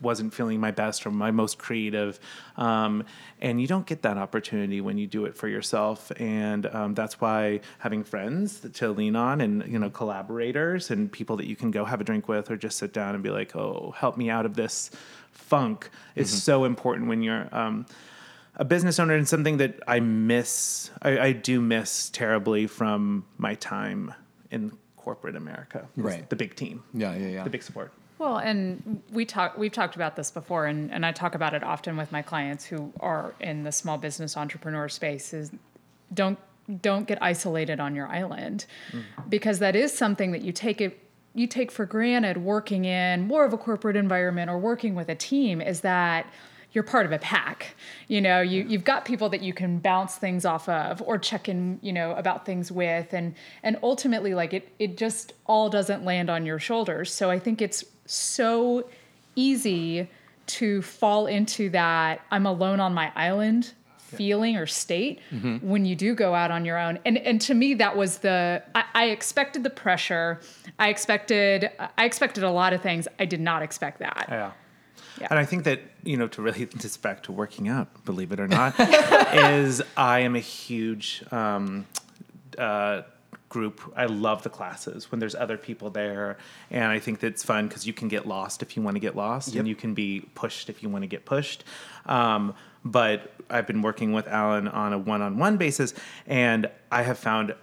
[0.01, 2.19] wasn't feeling my best or my most creative.
[2.57, 3.05] Um,
[3.41, 6.11] and you don't get that opportunity when you do it for yourself.
[6.19, 11.37] And um, that's why having friends to lean on and, you know, collaborators and people
[11.37, 13.55] that you can go have a drink with or just sit down and be like,
[13.57, 14.91] oh, help me out of this
[15.33, 17.87] funk is so important when you're um,
[18.57, 23.57] a business owner and something that I miss, I, I do miss terribly from my
[23.57, 24.15] time
[24.51, 25.89] in corporate America.
[25.97, 26.29] Right.
[26.31, 26.85] The big team.
[26.95, 27.45] Yeah, yeah, yeah.
[27.45, 27.93] The big support.
[28.19, 31.65] Well, and we talk we've talked about this before and, and I talk about it
[31.65, 35.51] often with my clients who are in the small business entrepreneur space is
[36.13, 36.39] don't
[36.81, 39.03] don't get isolated on your island mm.
[39.29, 40.99] because that is something that you take it
[41.35, 45.15] you take for granted working in more of a corporate environment or working with a
[45.15, 46.27] team is that
[46.75, 47.77] you're part of a pack.
[48.09, 51.49] You know, you, you've got people that you can bounce things off of or check
[51.49, 56.05] in, you know, about things with and and ultimately like it it just all doesn't
[56.05, 57.13] land on your shoulders.
[57.13, 58.89] So I think it's so
[59.37, 60.09] easy
[60.47, 65.21] to fall into that I'm alone on my island feeling or state
[65.61, 66.99] when you do go out on your own.
[67.05, 70.41] And and to me that was the I, I expected the pressure.
[70.79, 73.09] I expected I expected a lot of things.
[73.19, 74.27] I did not expect that.
[74.29, 74.53] Yeah.
[75.21, 75.29] Yeah.
[75.31, 78.41] And I think that, you know, to really just back to working out, believe it
[78.41, 81.87] or not, is I am a huge um,
[82.59, 83.03] uh,
[83.55, 83.81] group.
[83.97, 86.37] I love the classes when there's other people there.
[86.73, 89.15] And I think that's fun because you can get lost if you want to get
[89.15, 91.63] lost and you can be pushed if you want to get pushed.
[92.07, 95.95] Um, but I've been working with Alan on a one on one basis,
[96.27, 97.55] and I have found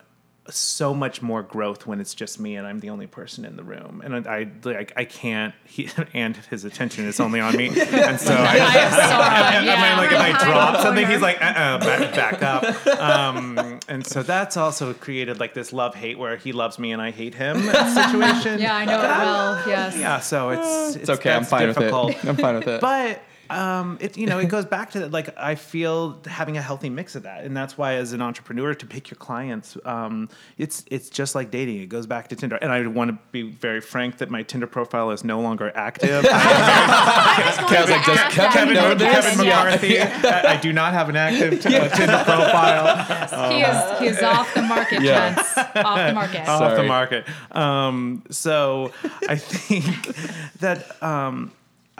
[0.49, 3.63] so much more growth when it's just me and I'm the only person in the
[3.63, 4.01] room.
[4.03, 7.67] And I like I can't he and his attention is only on me.
[7.91, 12.15] And so I, I I mean, like if I drop something, he's like, uh-uh, back,
[12.15, 12.87] back up.
[12.99, 17.01] Um, and so that's also created like this love hate where he loves me and
[17.01, 18.59] I hate him situation.
[18.59, 19.63] Yeah, I know it well.
[19.67, 19.97] Yes.
[19.97, 21.33] Yeah, so it's It's okay.
[21.33, 22.07] I'm fine difficult.
[22.07, 22.27] with it.
[22.27, 22.81] I'm fine with it.
[22.81, 23.21] But
[23.57, 27.15] um, it you know it goes back to like I feel having a healthy mix
[27.15, 31.09] of that, and that's why as an entrepreneur to pick your clients, um, it's it's
[31.09, 31.81] just like dating.
[31.81, 34.67] It goes back to Tinder, and I want to be very frank that my Tinder
[34.67, 36.25] profile is no longer active.
[36.31, 39.43] I was going I was to like, does ask Kevin Kevin, this?
[39.43, 39.63] Yeah.
[39.63, 39.99] McCarthy.
[39.99, 43.51] I, I do not have an active t- uh, Tinder profile.
[43.51, 45.33] He is he is off the market, Yeah.
[45.35, 45.57] gents.
[45.57, 45.73] Off
[46.07, 46.47] the market.
[46.47, 47.27] off the market.
[47.55, 48.91] Um, so
[49.27, 49.85] I think
[50.59, 51.51] that um,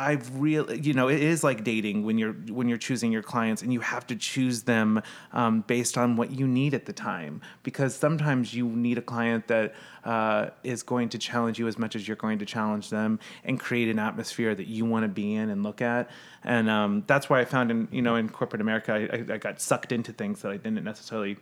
[0.02, 3.62] I've really, you know, it is like dating when you're when you're choosing your clients,
[3.62, 7.42] and you have to choose them um, based on what you need at the time.
[7.62, 11.96] Because sometimes you need a client that uh, is going to challenge you as much
[11.96, 15.36] as you're going to challenge them, and create an atmosphere that you want to be
[15.36, 16.10] in and look at.
[16.44, 19.38] And um, that's why I found in you know in corporate America, I, I, I
[19.38, 21.38] got sucked into things that I didn't necessarily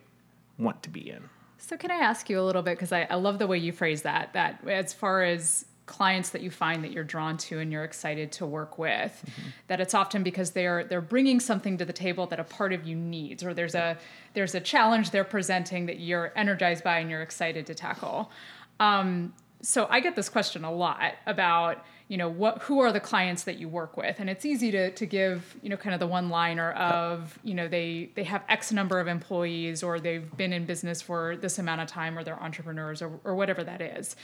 [0.58, 1.30] want to be in.
[1.56, 3.72] So can I ask you a little bit because I, I love the way you
[3.72, 4.32] phrase that.
[4.32, 8.30] That as far as clients that you find that you're drawn to and you're excited
[8.38, 9.48] to work with Mm-hmm.
[9.66, 12.86] that it's often because they're they're bringing something to the table that a part of
[12.88, 13.98] you needs or there's a
[14.34, 18.30] there's a challenge they're presenting that you're energized by and you're excited to tackle.
[18.78, 23.04] Um, so I get this question a lot about you know what who are the
[23.12, 24.16] clients that you work with?
[24.20, 27.54] And it's easy to to give you know kind of the one liner of you
[27.54, 31.58] know they they have x number of employees or they've been in business for this
[31.58, 34.16] amount of time or they're entrepreneurs or, or whatever that is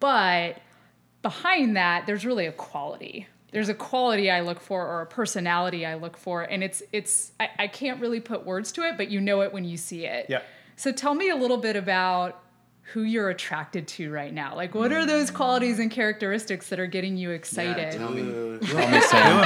[0.00, 0.58] but
[1.22, 5.84] behind that there's really a quality there's a quality i look for or a personality
[5.86, 9.10] i look for and it's it's i, I can't really put words to it but
[9.10, 10.42] you know it when you see it Yeah.
[10.76, 12.42] so tell me a little bit about
[12.92, 16.86] who you're attracted to right now like what are those qualities and characteristics that are
[16.86, 18.22] getting you excited Yeah, tell me.
[18.22, 18.94] Who am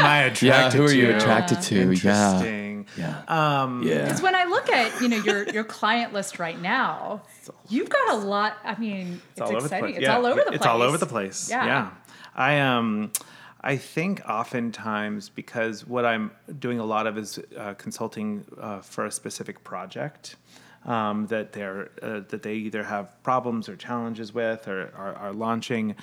[0.05, 1.17] I attracted Yeah, who are you to?
[1.17, 1.75] attracted to?
[1.75, 1.83] Yeah.
[1.83, 2.87] Interesting.
[2.97, 3.23] Yeah.
[3.29, 4.03] Um, Yeah.
[4.05, 7.23] Because when I look at you know your your client list right now,
[7.69, 8.57] you've got a lot.
[8.65, 9.85] I mean, it's, all over the exciting.
[9.85, 9.97] place.
[9.97, 10.57] It's Yeah, all over the place.
[10.57, 11.51] It's all over the place.
[11.51, 11.67] Yeah.
[11.67, 11.91] Yeah.
[12.35, 13.13] I um
[13.61, 19.07] I think oftentimes because what I'm doing a lot of is uh, consulting uh, for
[19.07, 20.37] a specific project
[20.85, 25.33] um, that they're uh, that they either have problems or challenges with or are, are
[25.33, 25.97] launching.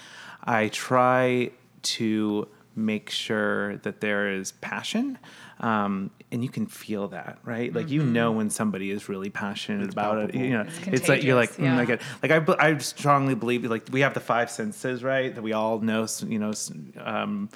[0.43, 5.17] I try to make sure that there is passion
[5.59, 9.91] um, and you can feel that right like you know when somebody is really passionate
[9.91, 11.79] about it you know it's, like you're like mm, yeah.
[11.79, 15.41] I get like I, I strongly believe like we have the five senses right that
[15.41, 16.53] we all know you know
[17.03, 17.49] um,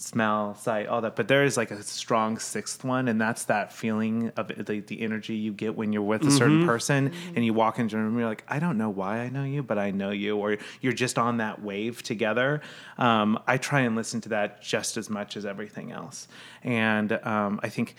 [0.00, 3.72] smell sight all that but there is like a strong sixth one and that's that
[3.72, 7.52] feeling of the, the energy you get when you're with a certain person and you
[7.52, 9.76] walk into a room and you're like i don't know why i know you but
[9.76, 12.60] i know you or you're just on that wave together.
[12.96, 16.28] Um, i try and listen to that just as much as everything else.
[16.62, 17.96] And um, i think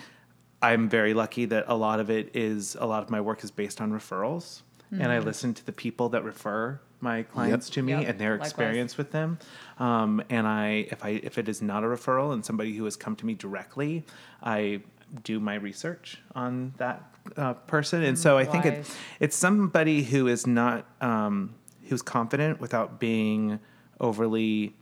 [0.61, 3.51] i'm very lucky that a lot of it is a lot of my work is
[3.51, 7.93] based on referrals and i listen to the people that refer my clients to me
[7.93, 8.47] Yep, and their likewise.
[8.49, 9.37] experience with them.
[9.77, 12.95] Um, and i if i if it is not a referral and somebody who has
[12.95, 14.03] come to me directly
[14.43, 14.81] i
[15.23, 17.03] do my research on that
[17.37, 18.03] uh, person.
[18.03, 18.85] And so i think it,
[19.19, 21.53] it's somebody who is not um,
[21.87, 23.59] who's confident without being
[23.99, 24.75] overly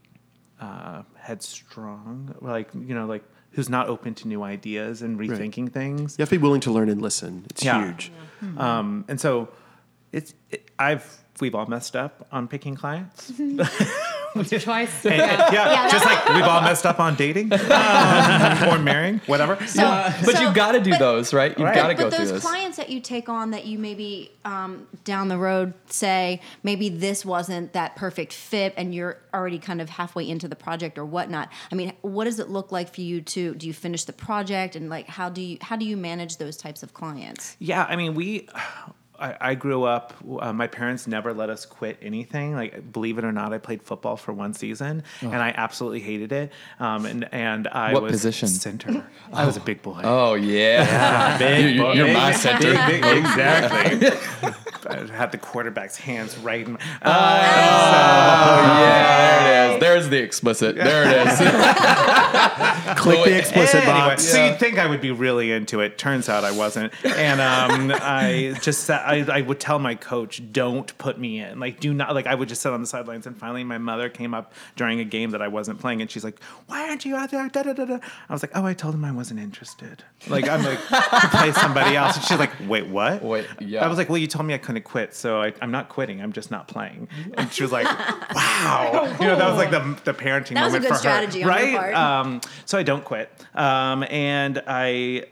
[0.60, 2.36] uh, headstrong.
[2.41, 6.15] Like you know like who's not open to new ideas and rethinking things.
[6.17, 7.46] You have to be willing to learn and listen.
[7.50, 7.84] It's Yeah.
[7.86, 8.12] huge.
[8.58, 9.50] um, and so
[10.12, 13.32] it's it, I've we've all messed up on picking clients.
[14.38, 15.06] Choice.
[15.06, 15.46] And- Yeah.
[15.46, 19.56] and- yeah, just like we've all messed up on dating um, or marrying, whatever.
[19.67, 19.82] So,
[20.26, 21.52] But so- you've got to do but- those, right?
[21.58, 21.76] You've Right.
[21.76, 22.41] got to go But through those those.
[22.41, 27.26] clients that you take on that you maybe um, down the road say maybe this
[27.26, 31.50] wasn't that perfect fit, and you're already kind of halfway into the project or whatnot.
[31.72, 34.76] I mean, what does it look like for you to do you finish the project
[34.76, 37.56] and like how do you how do you manage those types of clients?
[37.60, 38.48] Yeah, I mean, we.
[39.20, 40.14] I, I grew up.
[40.40, 42.54] Uh, my parents never let us quit anything.
[42.56, 46.32] Like, believe it or not, I played football for one season, and I absolutely hated
[46.32, 46.52] it.
[46.80, 48.48] Um, and and I What was position?
[48.48, 49.06] center.
[49.34, 50.02] I was a big boy.
[50.04, 51.94] Oh yeah, big You- boy.
[51.94, 52.74] you're Big- my center.
[52.88, 54.10] big- big- exactly.
[54.90, 56.74] I had the quarterback's hands right in.
[56.74, 57.10] My, Oh,
[58.80, 59.80] yeah, there it is.
[59.82, 60.76] There's the explicit.
[60.76, 61.38] There it is.
[63.00, 64.24] Click the explicit Anyway, box.
[64.24, 65.98] So you'd think I would be really into it.
[65.98, 66.94] Turns out I wasn't.
[67.06, 71.60] And um, I just sat, I, I would tell my coach, don't put me in.
[71.60, 73.26] Like, do not, like, I would just sit on the sidelines.
[73.26, 76.02] And finally, my mother came up during a game that I wasn't playing.
[76.02, 77.48] And she's like, why aren't you out there?
[77.50, 78.00] Da, da, da, da.
[78.30, 80.04] I was like, oh, I told him I wasn't interested.
[80.28, 82.17] Like, I'm like, to play somebody else.
[82.17, 83.24] And she's like, wait, what?
[83.24, 83.84] Wait, yeah.
[83.84, 85.13] I was like, well, you told me I couldn't quit.
[85.15, 86.22] So I, I'm not quitting.
[86.22, 87.08] I'm just not playing.
[87.36, 87.86] And she was like,
[88.36, 89.15] wow.
[89.20, 91.00] You know, that was like the, the parenting That was a moment good for her.
[91.00, 91.76] strategy on your right?
[91.78, 91.96] part.
[91.96, 93.32] Um, so I don't quit.
[93.56, 95.26] Um, and I,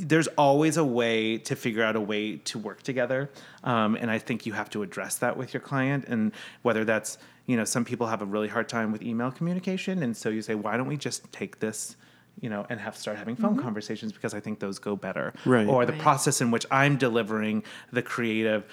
[0.00, 3.30] there's always a way to figure out a way to work together.
[3.64, 6.04] Um, and I think you have to address that with your client.
[6.08, 6.32] And
[6.62, 10.02] whether that's, you know, some people have a really hard time with email communication.
[10.02, 11.96] And so you say, why don't we just take this,
[12.40, 15.32] you know, and have start having phone conversations because I think those go better.
[15.44, 15.66] Right.
[15.66, 16.00] Or the Right.
[16.00, 18.64] process in which I'm delivering the creative,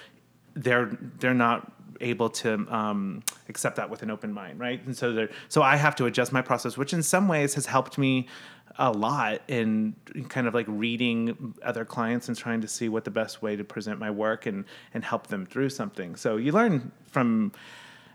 [0.54, 4.84] they're they're not able to um, accept that with an open mind, right?
[4.86, 7.66] And so they're, so I have to adjust my process, which in some ways has
[7.66, 8.28] helped me
[8.78, 9.94] a lot in
[10.28, 13.64] kind of like reading other clients and trying to see what the best way to
[13.64, 14.64] present my work and
[14.94, 16.14] and help them through something.
[16.16, 17.52] So you learn from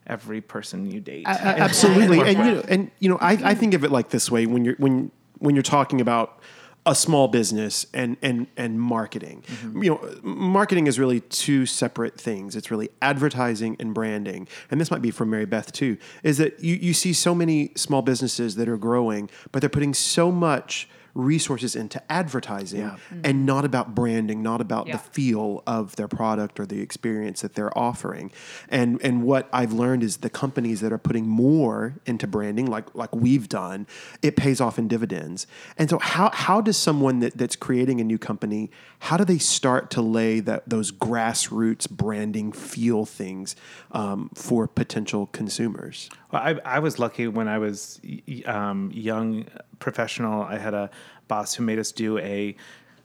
[0.08, 1.28] every person you date.
[1.28, 4.46] Absolutely and you know and you know I, I think of it like this way
[4.46, 6.40] when you're when when you're talking about
[6.86, 9.44] a small business and and and marketing.
[9.48, 9.84] Mm-hmm.
[9.84, 12.56] You know marketing is really two separate things.
[12.56, 14.48] It's really advertising and branding.
[14.70, 17.72] And this might be from mary beth too is that you, you see so many
[17.76, 22.92] small businesses that are growing but they're putting so much resources into advertising
[23.24, 24.94] and not about branding, not about Yeah.
[24.98, 28.32] the feel of their product or the experience that they're offering.
[28.70, 32.94] And and what I've learned is the companies that are putting more into branding, like
[32.96, 33.86] like we've done,
[34.22, 35.46] it pays off in dividends.
[35.78, 39.38] And so how how does someone that, that's creating a new company, how do they
[39.38, 43.56] start to lay that those grassroots branding feel things
[43.92, 46.10] um, for potential consumers?
[46.32, 48.02] Well, I, I was lucky when I was
[48.46, 49.46] um, young
[49.80, 50.42] professional.
[50.42, 50.90] I had a
[51.28, 52.56] boss who made us do a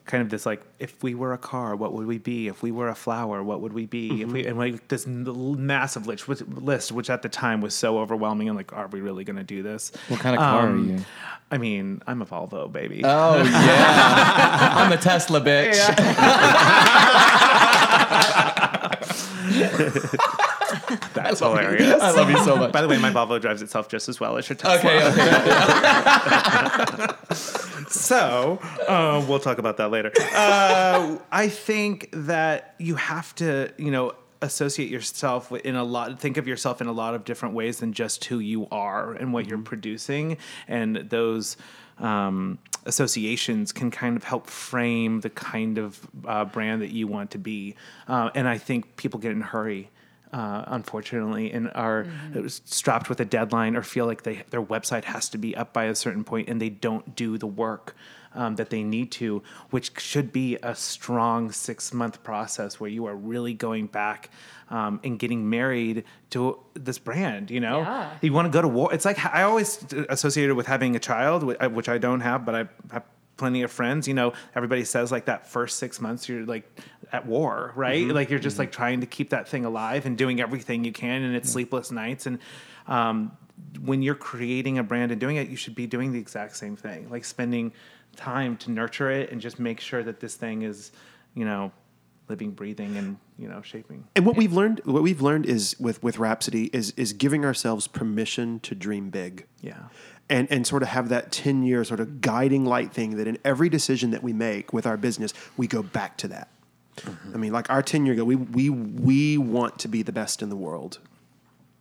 [0.08, 2.48] kind of this like, if we were a car, what would we be?
[2.48, 4.06] If we were a flower, what would we be?
[4.06, 4.32] If mm-hmm.
[4.32, 8.48] we and like this massive list, which, list, which at the time was so overwhelming.
[8.48, 9.92] And like, are we really going to do this?
[10.08, 10.94] What kind of car are you?
[10.94, 11.04] Um,
[11.50, 13.02] I mean, I'm a Volvo baby.
[13.04, 15.78] Oh yeah, I'm a Tesla bitch.
[21.14, 22.02] That's hilarious.
[22.02, 22.72] I love you so much.
[22.72, 24.90] By the way, my Volvo drives itself just as well as your Tesla.
[24.90, 25.06] Okay,
[27.32, 27.54] okay.
[27.88, 30.12] So uh, we'll talk about that later.
[30.34, 36.20] Uh, I think that you have to, you know, associate yourself in a lot.
[36.20, 39.32] Think of yourself in a lot of different ways than just who you are and
[39.32, 41.56] what you're producing, and those.
[41.98, 47.32] Um, associations can kind of help frame the kind of uh, brand that you want
[47.32, 47.74] to be,
[48.06, 49.90] uh, and I think people get in a hurry
[50.32, 52.06] uh, unfortunately, and are
[52.48, 55.84] strapped with a deadline or feel like they their website has to be up by
[55.84, 57.94] a certain point, and they don't do the work
[58.34, 63.06] um, that they need to, which should be a strong six month process where you
[63.06, 64.30] are really going back.
[64.70, 68.10] Um, and getting married to this brand, you know, Yeah.
[68.20, 68.92] you want to go to war.
[68.92, 72.54] It's like I always associated with having a child, uh, which I don't have, but
[72.54, 73.04] I have
[73.38, 74.06] plenty of friends.
[74.06, 76.70] You know, everybody says like that first six months you're like
[77.12, 78.02] at war, right?
[78.04, 78.14] Mm-hmm.
[78.14, 78.62] Like you're just mm-hmm.
[78.62, 81.54] like trying to keep that thing alive and doing everything you can, and it's mm-hmm.
[81.54, 82.26] sleepless nights.
[82.26, 82.38] And
[82.86, 83.32] um,
[83.80, 86.76] when you're creating a brand and doing it, you should be doing the exact same
[86.76, 87.72] thing, like spending
[88.16, 90.92] time to nurture it and just make sure that this thing is,
[91.34, 91.72] you know,
[92.28, 94.04] living, breathing, and you know, shaping.
[94.16, 97.86] And what we've learned, what we've learned is with with Rhapsody is is giving ourselves
[97.86, 99.46] permission to dream big.
[99.60, 99.84] Yeah.
[100.30, 103.38] And, and sort of have that 10 year sort of guiding light thing that in
[103.46, 106.48] every decision that we make with our business, we go back to that.
[106.96, 107.34] Mm-hmm.
[107.34, 110.42] I mean, like our 10 year ago, we, we, we want to be the best
[110.42, 110.98] in the world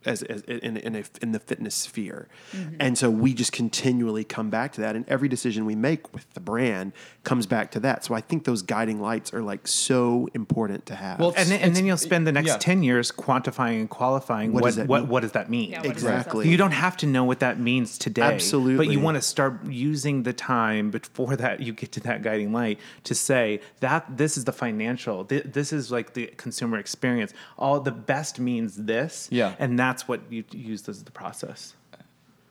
[0.06, 2.28] as, as in, in, a, in the fitness sphere.
[2.52, 2.76] Mm-hmm.
[2.80, 4.96] And so we just continually come back to that.
[4.96, 6.94] And every decision we make with the brand
[7.24, 8.06] comes back to that.
[8.06, 11.20] So I think those guiding lights are like so important to have.
[11.20, 12.58] Well, And then, and then you'll spend the next yeah.
[12.58, 15.10] 10 years quantifying and qualifying What what, does that what, mean?
[15.10, 15.72] what does that mean?
[15.72, 16.50] Yeah, what that Exactly.
[16.50, 18.22] You don't have to know what that means today.
[18.22, 18.78] Absolutely.
[18.78, 22.54] But you want to start using the time before that you get to that guiding
[22.54, 27.34] light to say that this is the financial, th- this is like the consumer experience.
[27.58, 29.28] All the best means this.
[29.32, 29.56] Yeah.
[29.60, 31.74] And that's what you use as the process.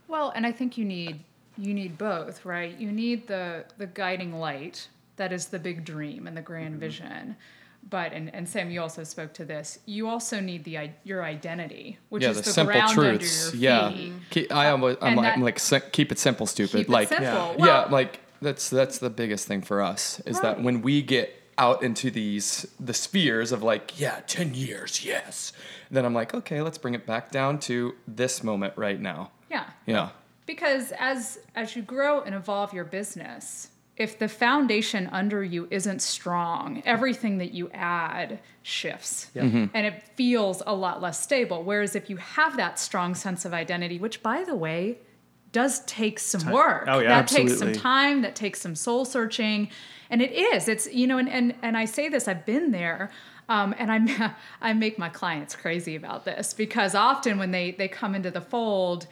[0.09, 1.21] Well, and I think you need
[1.59, 2.77] you need both, right?
[2.79, 6.81] You need the the guiding light that is the big dream and the grand Mm-hmm.
[6.81, 7.37] vision.
[7.89, 9.79] But and, and Sam, you also spoke to this.
[9.87, 13.47] You also need the your identity, which yeah, is the, the, simple ground truths.
[13.47, 14.13] under your Yeah, feet.
[14.31, 15.61] Keep, I almost, I'm that- I'm like
[15.93, 16.79] keep it simple, stupid.
[16.79, 17.55] Keep it like, simple.
[17.59, 21.33] yeah, Well- like that's that's the biggest thing for us is that when we get
[21.59, 25.53] out into these the spheres of like, yeah, ten years, yes,
[25.91, 29.31] then I'm like, okay, let's bring it back down to this moment right now.
[29.51, 29.65] Yeah.
[29.87, 30.11] Yeah,
[30.47, 36.03] Because as as you grow and evolve your business, if the foundation under you isn't
[36.03, 39.31] strong, everything that you add shifts.
[39.35, 39.67] Mm-hmm.
[39.73, 41.63] And it feels a lot less stable.
[41.63, 44.99] Whereas if you have that strong sense of identity, which by the way,
[45.57, 46.85] does take some work.
[46.87, 47.09] Oh, yeah.
[47.09, 49.71] that takes some time, that takes some soul searching.
[50.11, 50.69] And it is.
[50.69, 53.11] It's you know, and and, and I say this, I've been there.
[53.49, 57.89] Um, and I I make my clients crazy about this because often when they they
[57.89, 59.07] come into the fold,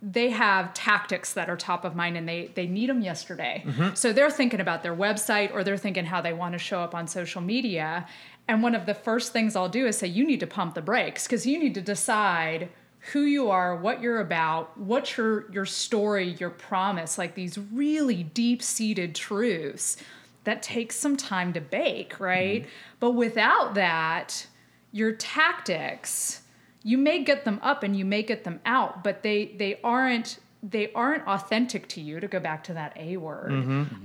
[0.00, 3.62] they have tactics that are top of mind and they they need them yesterday.
[3.92, 6.94] So they're thinking about their website or they're thinking how they want to show up
[6.94, 8.06] on social media.
[8.48, 10.82] And one of the first things I'll do is say you need to pump the
[10.82, 12.70] brakes because you need to decide
[13.10, 18.22] who you are, what you're about, what's your your story, your promise, like these really
[18.22, 19.96] deep-seated truths
[20.44, 22.62] that takes some time to bake, right?
[22.62, 22.70] Mm-hmm.
[23.00, 24.46] But without that,
[24.92, 26.42] your tactics
[26.84, 30.38] you may get them up and you may get them out but they they aren't
[30.64, 33.50] they aren't authentic to you to go back to that a word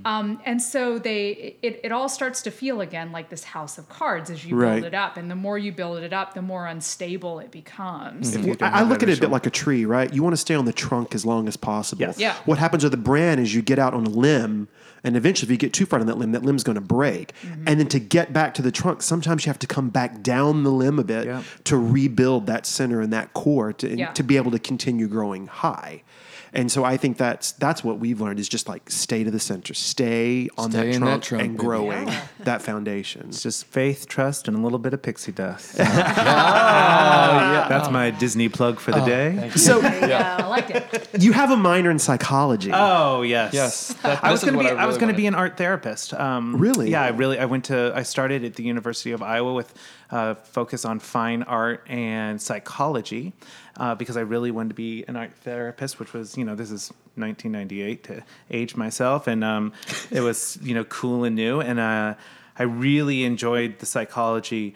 [0.06, 3.88] um, and so they it, it all starts to feel again like this house of
[3.90, 4.82] cards as you Right.
[4.82, 8.36] build it up and the more you build it up the more unstable it becomes
[8.36, 10.12] If you don't I, I look at it a bit like a tree, right?
[10.12, 12.02] You want to stay on the trunk as long as possible.
[12.02, 12.18] Yes.
[12.20, 12.36] Yeah.
[12.46, 14.68] What happens with the brand is you get out on a limb,
[15.04, 17.34] and eventually, if you get too far on that limb, that limb's going to break.
[17.44, 17.64] Mm-hmm.
[17.68, 20.64] And then to get back to the trunk, sometimes you have to come back down
[20.64, 21.44] the limb a bit Yeah.
[21.66, 24.12] to rebuild that center and that core to, Yeah.
[24.14, 26.04] to be able to continue growing high.
[26.58, 29.40] And so I think that's that's what we've learned is just like stay to the
[29.40, 31.64] center, stay on Stay that in trunk, that trunk, and baby.
[31.66, 33.28] growing that foundation.
[33.30, 35.78] It's just faith, trust, and a little bit of pixie dust.
[36.78, 39.52] That's my Disney plug for the day.
[39.56, 41.22] So Yeah, I liked it.
[41.22, 42.72] you have a minor in psychology.
[42.74, 44.68] Oh yes, Yes, that- I was going to be.
[44.70, 46.14] I I, was going to be an art therapist.
[46.14, 46.90] Um, Really?
[46.92, 47.38] Yeah, I really.
[47.40, 47.92] I went to.
[47.96, 49.74] I started at the University of Iowa with
[50.12, 53.34] uh, focus on fine art and psychology
[53.78, 56.72] uh, because I really wanted to be an art therapist, which was you know this
[56.72, 59.74] is 1998 to age myself, and um,
[60.12, 62.16] it was you know cool and new, and uh,
[62.58, 64.76] I really enjoyed the psychology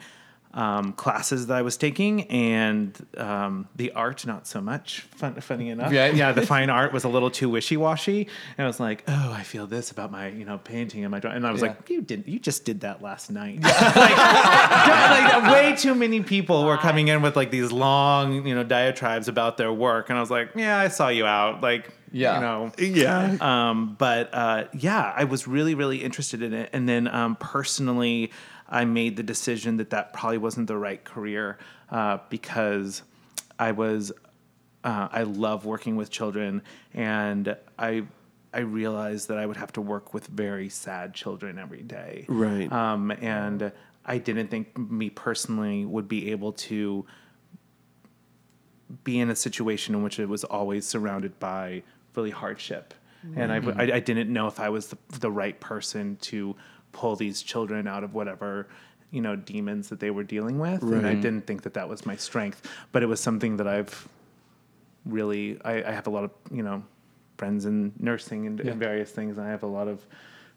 [0.54, 5.00] um, classes that I was taking, and um, the art not so much.
[5.16, 6.08] Fun, funny enough, Yeah.
[6.08, 8.28] yeah, the fine art was a little too wishy washy,
[8.58, 11.20] and I was like, oh, I feel this about my you know painting and my
[11.20, 11.68] drawing, and I was Yeah.
[11.68, 13.62] like, you didn't, you just did that last night.
[13.62, 18.64] like, like, way too many people were coming in with like these long you know
[18.64, 21.90] diatribes about their work, and I was like, yeah, I saw you out, like.
[22.14, 22.34] Yeah.
[22.34, 23.36] You know, yeah.
[23.70, 26.68] um, but uh, yeah, I was really, really interested in it.
[26.74, 28.32] And then um, personally,
[28.72, 31.58] I made the decision that that probably wasn't the right career
[31.90, 33.02] uh, because
[33.58, 34.10] I was,
[34.82, 36.62] uh, I love working with children,
[36.94, 38.04] and I,
[38.52, 42.24] I realized that I would have to work with very sad children every day.
[42.28, 42.72] Right.
[42.72, 43.70] Um, and
[44.06, 47.04] I didn't think me personally would be able to
[49.04, 51.82] be in a situation in which it was always surrounded by
[52.14, 52.94] really hardship.
[53.36, 56.56] And I, I, I didn't know if I was the, the right person to
[56.92, 58.68] pull these children out of whatever,
[59.10, 60.82] you know, demons that they were dealing with.
[60.82, 64.08] And I didn't think that that was my strength, but it was something that I've
[65.04, 66.82] really, I, I have a lot of, you know,
[67.36, 69.38] friends in nursing and, and various things.
[69.38, 70.06] And I have a lot of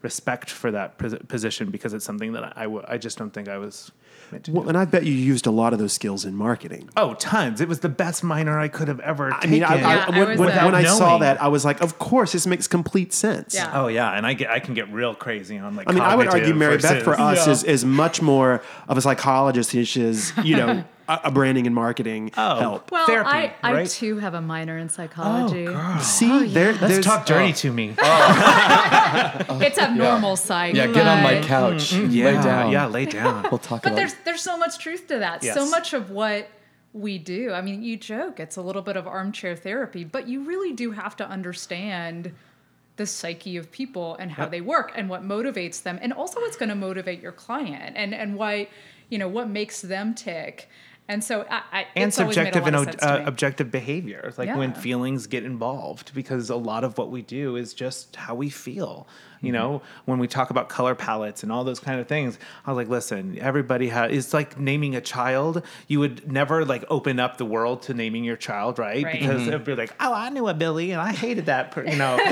[0.10, 0.90] respect for that
[1.28, 3.92] position because it's something that I, w- I just don't think I was
[4.32, 4.58] meant to do.
[4.60, 6.90] Well, and I bet you used a lot of those skills in marketing.
[6.96, 7.60] Oh, tons!
[7.60, 9.50] It was the best minor I could have ever I taken.
[9.52, 11.82] mean, I, I, Yeah, I when, was when- when I saw that, I was like,
[11.82, 13.56] of course, this makes complete sense.
[13.56, 13.72] Yeah.
[13.82, 15.90] oh yeah, and I get I can get real crazy on like.
[15.90, 18.62] I mean, I would argue cognitive Mary Beth for versus- us is, is much more
[18.88, 22.56] of a psychologist than she is, you know, a, a branding and marketing Oh.
[22.60, 22.92] help.
[22.92, 23.90] Well, Therapy, I, I right?
[23.90, 25.68] too have a minor in psychology.
[25.68, 27.54] Oh, oh, See, there, Let's there's talk dirty oh.
[27.54, 27.96] to me.
[29.66, 30.76] It's abnormal psych.
[30.76, 31.94] Yeah, get on my but- couch.
[31.94, 32.72] yeah, Lay down.
[32.72, 33.44] yeah, lay down.
[33.50, 33.84] We'll talk about it.
[33.84, 35.44] But about there's there's so much truth to that.
[35.44, 36.50] So much of what
[36.94, 37.52] we do.
[37.52, 40.92] I mean, you joke it's a little bit of armchair therapy, but you really do
[40.92, 42.34] have to understand
[42.98, 46.56] the psyche of people and how they work and what motivates them and also what's
[46.56, 48.68] going to motivate your client and and why
[49.10, 50.70] you know what makes them tick.
[51.08, 53.28] And so I, I and it's always made a subjective and of sense to uh,
[53.28, 57.74] objective behavior like when feelings get involved because a lot of what we do is
[57.76, 59.08] just how we feel
[59.42, 59.62] you Mm-hmm.
[59.62, 62.78] know when we talk about color palettes and all those kind of things i was
[62.78, 67.38] like listen everybody has it's like naming a child you would never like open up
[67.38, 69.20] the world to naming your child right, Right.
[69.20, 71.96] because it'd be like oh i knew a billy and i hated that per-, you
[71.96, 72.18] know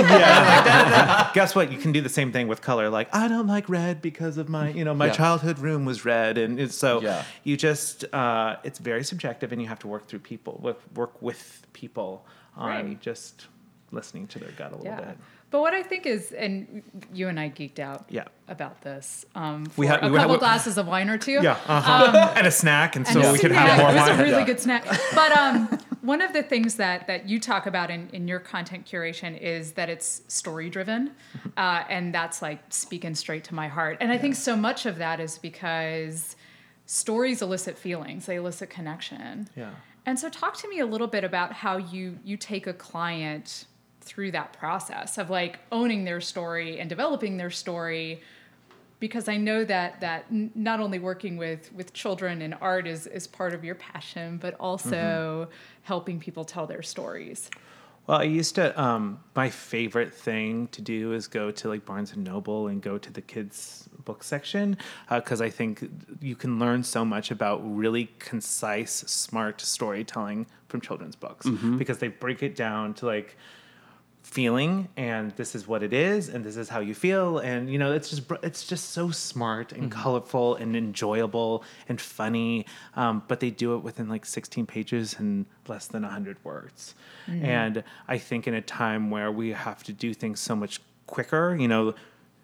[0.48, 3.70] yeah guess what you can do the same thing with color like i don't like
[3.70, 5.14] red because of my you know my Yeah.
[5.14, 7.24] childhood room was red and it's so Yeah.
[7.44, 11.22] you just uh, it's very subjective and you have to work through people with work
[11.22, 12.26] with people
[12.56, 13.02] on Right.
[13.02, 13.48] just
[13.92, 15.02] listening to their gut a little yeah.
[15.02, 15.18] bit
[15.54, 16.82] But what I think is, and
[17.14, 18.24] you and I geeked out Yeah.
[18.48, 21.42] about this um, We had- a we had- couple glasses of wine or two.
[21.44, 22.34] yeah uh-huh.
[22.36, 23.68] and a snack and so And we could snack.
[23.70, 24.46] have more It was wine a really Yeah.
[24.46, 24.84] good snack.
[25.14, 28.88] But um, one of the things that that you talk about in, in your content
[28.88, 31.12] curation is that it's story driven,
[31.56, 33.98] uh, and that's like speaking straight to my heart.
[34.02, 36.36] And I think so much of that is because
[36.88, 39.48] stories elicit feelings; they elicit connection.
[39.56, 39.70] Yeah.
[40.08, 43.66] And so, talk to me a little bit about how you you take a client
[44.04, 48.22] through that process of like owning their story and developing their story
[49.00, 53.28] because I know that that not only working with with children and art is is
[53.28, 55.52] part of your passion, but also mm-hmm.
[55.82, 57.50] helping people tell their stories.
[58.08, 58.80] Well, I used to.
[58.82, 62.98] Um, my favorite thing to do is go to like Barnes and Noble and go
[62.98, 64.78] to the kids' book section
[65.10, 65.90] uh, because I think
[66.22, 71.78] you can learn so much about really concise, smart storytelling from children's books mm-hmm.
[71.78, 73.38] because they break it down to like
[74.24, 77.78] feeling and this is what it is and this is how you feel and you
[77.78, 82.66] know it's just it's just so smart and colorful and enjoyable and funny
[82.96, 86.96] um, but they do it within like 16 pages and less than 100 words.
[87.46, 91.56] And i think in a time where we have to do things so much quicker
[91.60, 91.94] you know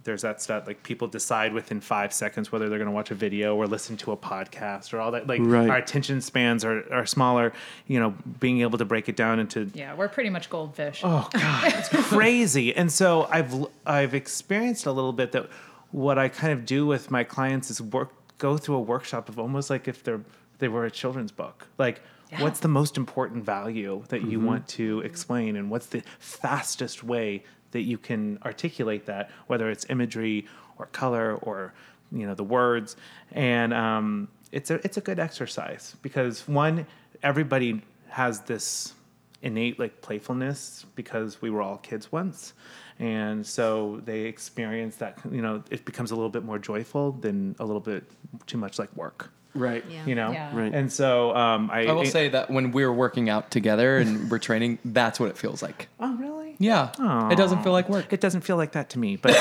[0.10, 3.16] there's that stat like people decide within five seconds whether they're going to watch a
[3.16, 5.70] video or listen to a podcast or all that like Right.
[5.70, 7.54] our attention spans are, are smaller
[7.86, 11.02] you know being able to break it down into Yeah, we're pretty much goldfish.
[11.04, 12.76] Oh God, it's crazy.
[12.76, 13.54] And so I've
[13.86, 15.48] I've experienced a little bit that
[15.92, 19.38] what I kind of do with my clients is work go through a workshop of
[19.38, 20.22] almost like if they're
[20.58, 21.68] they were a children's book.
[21.78, 22.02] Like
[22.38, 24.48] What's the most important value that you mm-hmm.
[24.48, 29.86] want to explain, and what's the fastest way that you can articulate that, whether it's
[29.90, 30.46] imagery
[30.78, 31.74] or color or
[32.12, 32.96] you know the words,
[33.32, 36.86] and um, it's a it's a good exercise because one
[37.22, 38.94] everybody has this
[39.42, 42.54] innate like playfulness because we were all kids once
[43.00, 47.56] and so they experience that you know it becomes a little bit more joyful than
[47.60, 48.04] a little bit
[48.48, 49.84] too much like work Right.
[49.90, 50.06] Yeah.
[50.06, 50.56] you know Yeah.
[50.58, 50.74] Right.
[50.74, 54.40] and so um i I will say that when we're working out together and we're
[54.40, 55.88] training, that's what it feels like.
[56.00, 58.12] oh really Yeah, it doesn't feel like work.
[58.12, 59.34] it doesn't feel like that to me but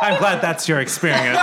[0.00, 1.38] i'm glad that's your experience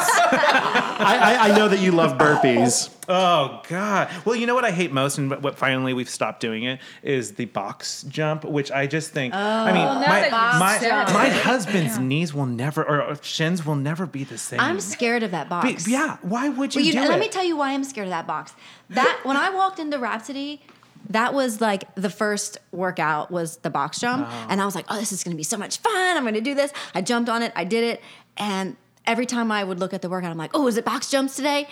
[0.97, 2.89] I, I, I know that you love burpees.
[3.09, 4.09] Oh God!
[4.23, 6.79] Well, you know what I hate most, and what- what finally we've stopped doing it
[7.03, 9.33] is the box jump, which I just think.
[9.33, 11.33] I oh, mean, now my that my, my it.
[11.43, 14.59] husband's knees will never, or shins will never be the same.
[14.61, 15.85] I'm scared of that Be- box.
[15.87, 16.17] yeah.
[16.21, 17.09] Why would you Well, you do know, it?
[17.09, 18.53] let me tell you why I'm scared of that box.
[18.89, 20.61] That when I walked into Rhapsody,
[21.09, 24.47] that was like the first workout was the box jump, Uh-huh.
[24.49, 26.17] and I was like, "Oh, this is going to be so much fun!
[26.17, 28.01] I'm going to do this." I jumped on it, I did it,
[28.37, 28.75] and
[29.05, 31.35] every time I would look at the workout, I'm like, "Oh, is it box jumps
[31.35, 31.67] today?"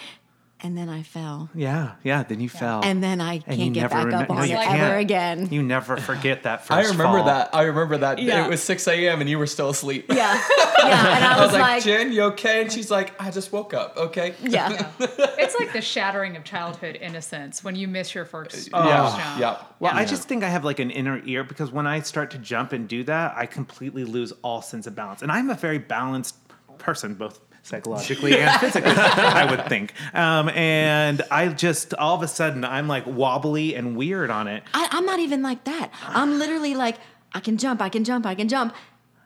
[0.66, 2.24] And then I fell, yeah, yeah.
[2.24, 4.66] Then you fell, and then I And can't get back remem- up on you it
[4.70, 5.50] ever again.
[5.52, 6.72] You never forget that first.
[6.72, 7.26] I remember fall.
[7.26, 7.54] that.
[7.54, 8.20] I remember that.
[8.20, 8.46] Yeah.
[8.46, 9.20] It was 6 a.m.
[9.20, 10.06] and you were still asleep.
[10.10, 10.16] yeah,
[10.80, 12.62] yeah, and I I was, was like, like, Jen, you okay?
[12.62, 13.98] And she's like, I just woke up.
[13.98, 14.36] Okay.
[14.42, 14.90] yeah.
[15.00, 19.04] It's like the shattering of childhood innocence when you miss your first uh, Yeah.
[19.10, 19.40] first jump.
[19.42, 19.58] Yeah.
[19.80, 22.38] Well, I just think I have like an inner ear because when I start to
[22.38, 25.22] jump and do that, I completely lose all sense of balance.
[25.22, 26.38] And I'm a very balanced
[26.78, 29.94] person, both psychologically and physically, I would think.
[30.14, 34.64] Um, and I just all of a sudden I'm like wobbly and weird on it.
[34.74, 35.92] I, I'm not even like that.
[36.06, 36.98] I'm literally like,
[37.34, 38.76] I can jump, I can jump, I can jump.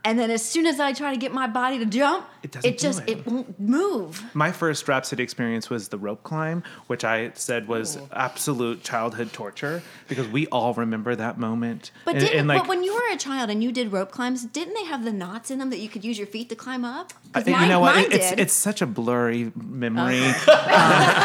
[0.06, 2.72] And then as soon as I try to get my body to jump, It doesn't
[2.72, 3.10] do just it.
[3.10, 4.24] it won't move.
[4.34, 9.82] My first Rhapsody experience was the rope climb, which I said was absolute childhood torture
[10.08, 11.92] because we all remember that moment.
[12.06, 14.12] But And- didn't and, like, but when you were a child and you did rope
[14.12, 16.56] climbs, didn't they have the knots in them that you could use your feet to
[16.56, 17.14] climb up?
[17.36, 17.98] Uh, mine- you know what?
[17.98, 18.40] It- it's did.
[18.40, 20.34] it's such a blurry memory um,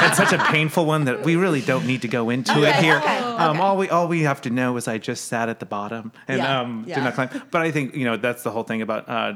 [0.03, 2.97] and such a painful one that we really don't need to go into it here.
[2.99, 3.61] okay, Um, okay.
[3.61, 6.39] all we all we have to know is I just sat at the bottom and
[6.39, 6.97] Yeah, um, yeah.
[6.97, 7.31] did not climb.
[7.51, 9.09] But I think you know that's the whole thing about.
[9.09, 9.35] Uh,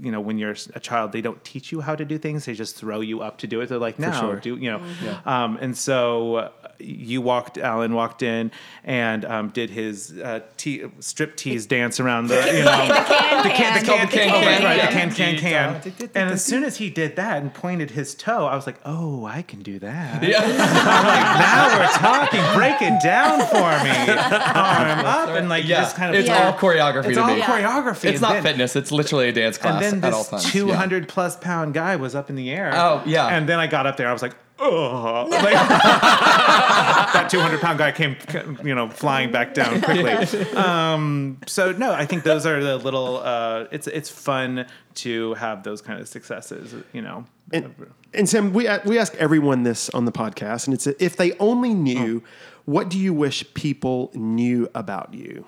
[0.00, 2.46] you know, when you're a child, they don't teach you how to do things.
[2.46, 3.68] They just throw you up to do it.
[3.68, 4.36] They're like, now sure.
[4.36, 4.78] do you know?
[4.78, 5.28] Mm-hmm.
[5.28, 8.50] Um, and so uh, you walked, Alan walked in
[8.84, 13.42] and um, did his uh, te- strip tease dance around the, you know, the can,
[13.42, 16.10] the can, the can, the can, can, right, the can, can, can.
[16.14, 19.24] And as soon as he did that and pointed his toe, I was like, oh,
[19.26, 20.22] I can do that.
[20.22, 20.40] Yeah.
[21.42, 22.40] Now we're talking.
[22.54, 24.12] Break it down for me.
[24.12, 25.82] Arm up and like yeah.
[25.82, 26.20] just kind of.
[26.20, 28.04] it's all choreography It's all choreography.
[28.10, 28.76] It's not fitness.
[28.76, 30.52] It's literally a dance class And then this times.
[30.52, 32.72] 200 plus pound guy was up in the air.
[32.74, 33.28] Oh, yeah.
[33.28, 34.08] And then I got up there.
[34.08, 35.28] I was like, oh.
[35.30, 35.42] Like,
[37.12, 38.16] that 200 pound guy came,
[38.64, 40.12] you know, flying back down quickly.
[40.56, 43.18] Um, so no, I think those are the little.
[43.18, 44.66] Uh, it's it's fun
[44.96, 46.74] to have those kind of successes.
[46.92, 47.26] You know.
[47.52, 47.74] And,
[48.14, 51.74] and Sam, we we ask everyone this on the podcast, and it's if they only
[51.74, 52.22] knew,
[52.64, 55.44] what do you wish people knew about you?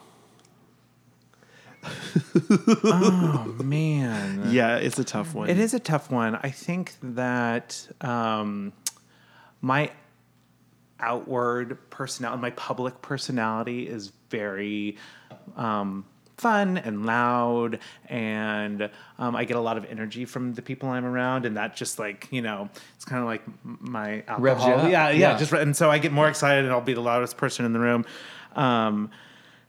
[2.84, 4.50] Oh man.
[4.50, 5.48] Yeah, it's a tough one.
[5.48, 6.36] It is a tough one.
[6.36, 8.72] I think that um,
[9.60, 9.90] my
[11.00, 14.96] outward personality, my public personality is very
[15.56, 16.04] um,
[16.36, 21.04] fun and loud, and um, I get a lot of energy from the people I'm
[21.04, 24.90] around, and that just like you know, it's kind of like my Revs alcohol.
[24.90, 25.38] Yeah, yeah, Yeah.
[25.38, 27.80] just and so I get more excited, and I'll be the loudest person in the
[27.80, 28.04] room.
[28.56, 29.10] Um,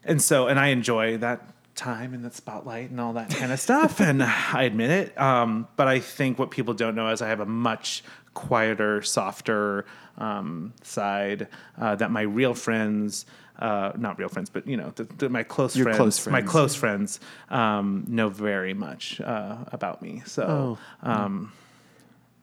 [0.04, 1.42] and so and i enjoy that
[1.76, 5.68] time in the spotlight and all that kind of stuff and i admit it um,
[5.76, 8.02] but i think what people don't know is i have a much
[8.34, 9.84] quieter softer
[10.18, 11.48] um, side
[11.78, 13.26] uh, that my real friends
[13.58, 16.74] uh, not real friends but you know the, the, my close friends, close my close
[16.74, 17.20] friends
[17.50, 21.08] um, know very much uh, about me so Oh.
[21.10, 21.52] um,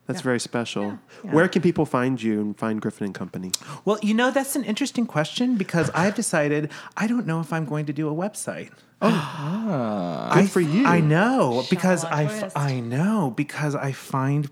[0.06, 0.98] That's very special.
[1.22, 3.52] Where can people find you and find Griffin and Company?
[3.84, 7.64] well you know that's an interesting question because i've decided i don't know if i'm
[7.64, 8.70] going to do a website
[10.34, 10.86] Good for you.
[10.86, 12.76] I know because Shallow I.
[12.76, 14.48] I know because I find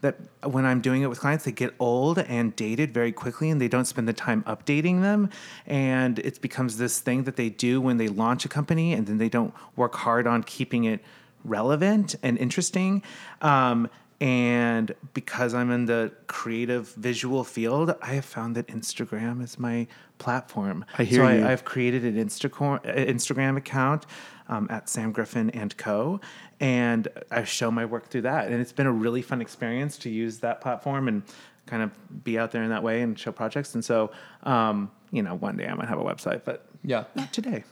[0.00, 3.60] that when I'm doing it with clients, they get old and dated very quickly, and
[3.60, 5.30] they don't spend the time updating them,
[5.66, 9.18] and it becomes this thing that they do when they launch a company, and then
[9.18, 11.00] they don't work hard on keeping it
[11.44, 13.02] relevant and interesting.
[13.40, 13.88] Um,
[14.20, 19.86] and because I'm in the creative visual field, I have found that Instagram is my
[20.18, 20.84] platform.
[20.96, 21.44] I hear so you.
[21.44, 24.06] I, I've created an Instagram Instagram account
[24.48, 26.20] um, at Sam Griffin and Co.
[26.60, 30.08] And I show my work through that, and it's been a really fun experience to
[30.10, 31.08] use that platform.
[31.08, 31.22] And
[31.66, 33.74] kind of be out there in that way and show projects.
[33.74, 34.10] And so,
[34.44, 37.04] um, you know, one day I might have a website, but Yeah.
[37.14, 37.64] not today.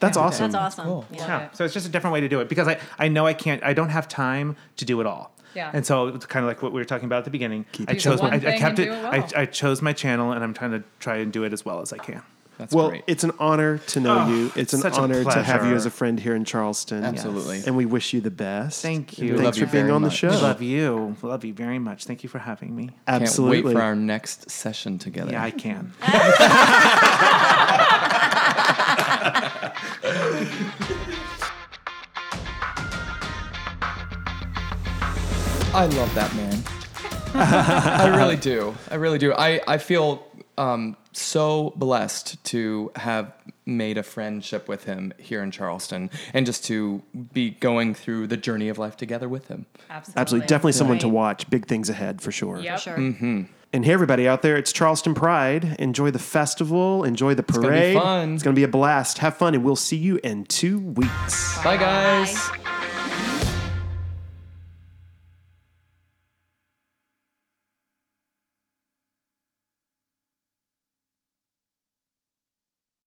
[0.00, 0.52] That's awesome.
[0.52, 0.84] That's awesome.
[0.84, 1.06] cool.
[1.10, 1.26] Yeah.
[1.26, 1.50] Yeah.
[1.52, 3.62] So it's just a different way to do it because I, I know I can't,
[3.64, 5.34] I don't have time to do it all.
[5.54, 5.70] Yeah.
[5.72, 7.66] And so it's kind of like what we were talking about at the beginning.
[7.86, 9.06] I chose, my, I, I kept it, it well.
[9.12, 11.80] I, I chose my channel and I'm trying to try and do it as well
[11.80, 12.22] as I can.
[12.58, 13.04] That's Well, great.
[13.06, 14.52] it's an honor to know Oh, you.
[14.56, 17.04] It's an such a honor to have you as a friend here in Charleston.
[17.04, 17.62] Absolutely.
[17.64, 18.82] And we wish you the best.
[18.82, 19.36] Thank you.
[19.36, 20.30] Thanks love for you being very on the show.
[20.30, 21.16] Love you.
[21.22, 22.04] Love you very much.
[22.04, 22.90] Thank you for having me.
[23.06, 23.58] Absolutely.
[23.58, 25.30] Can't wait for our next session together.
[25.30, 25.92] Yeah, I can.
[35.78, 36.60] I love that man.
[37.34, 38.74] I really do.
[38.90, 39.32] I really do.
[39.32, 40.26] I, I feel
[40.56, 43.32] um, so blessed to have
[43.64, 47.00] made a friendship with him here in Charleston and just to
[47.32, 49.66] be going through the journey of life together with him.
[49.88, 50.20] Absolutely.
[50.20, 50.46] Absolutely.
[50.48, 51.48] Definitely someone to watch.
[51.48, 52.58] Big things ahead for sure.
[52.58, 52.80] Yep.
[52.80, 52.96] Sure.
[52.96, 55.76] And hey, everybody out there, it's Charleston Pride.
[55.78, 57.04] Enjoy the festival.
[57.04, 57.96] Enjoy the gonna be parade.
[57.96, 58.34] fun.
[58.34, 59.18] It's going to be a blast.
[59.18, 61.62] Have fun, and we'll see you in two weeks.
[61.62, 62.34] Bye, guys.
[62.64, 62.74] Bye.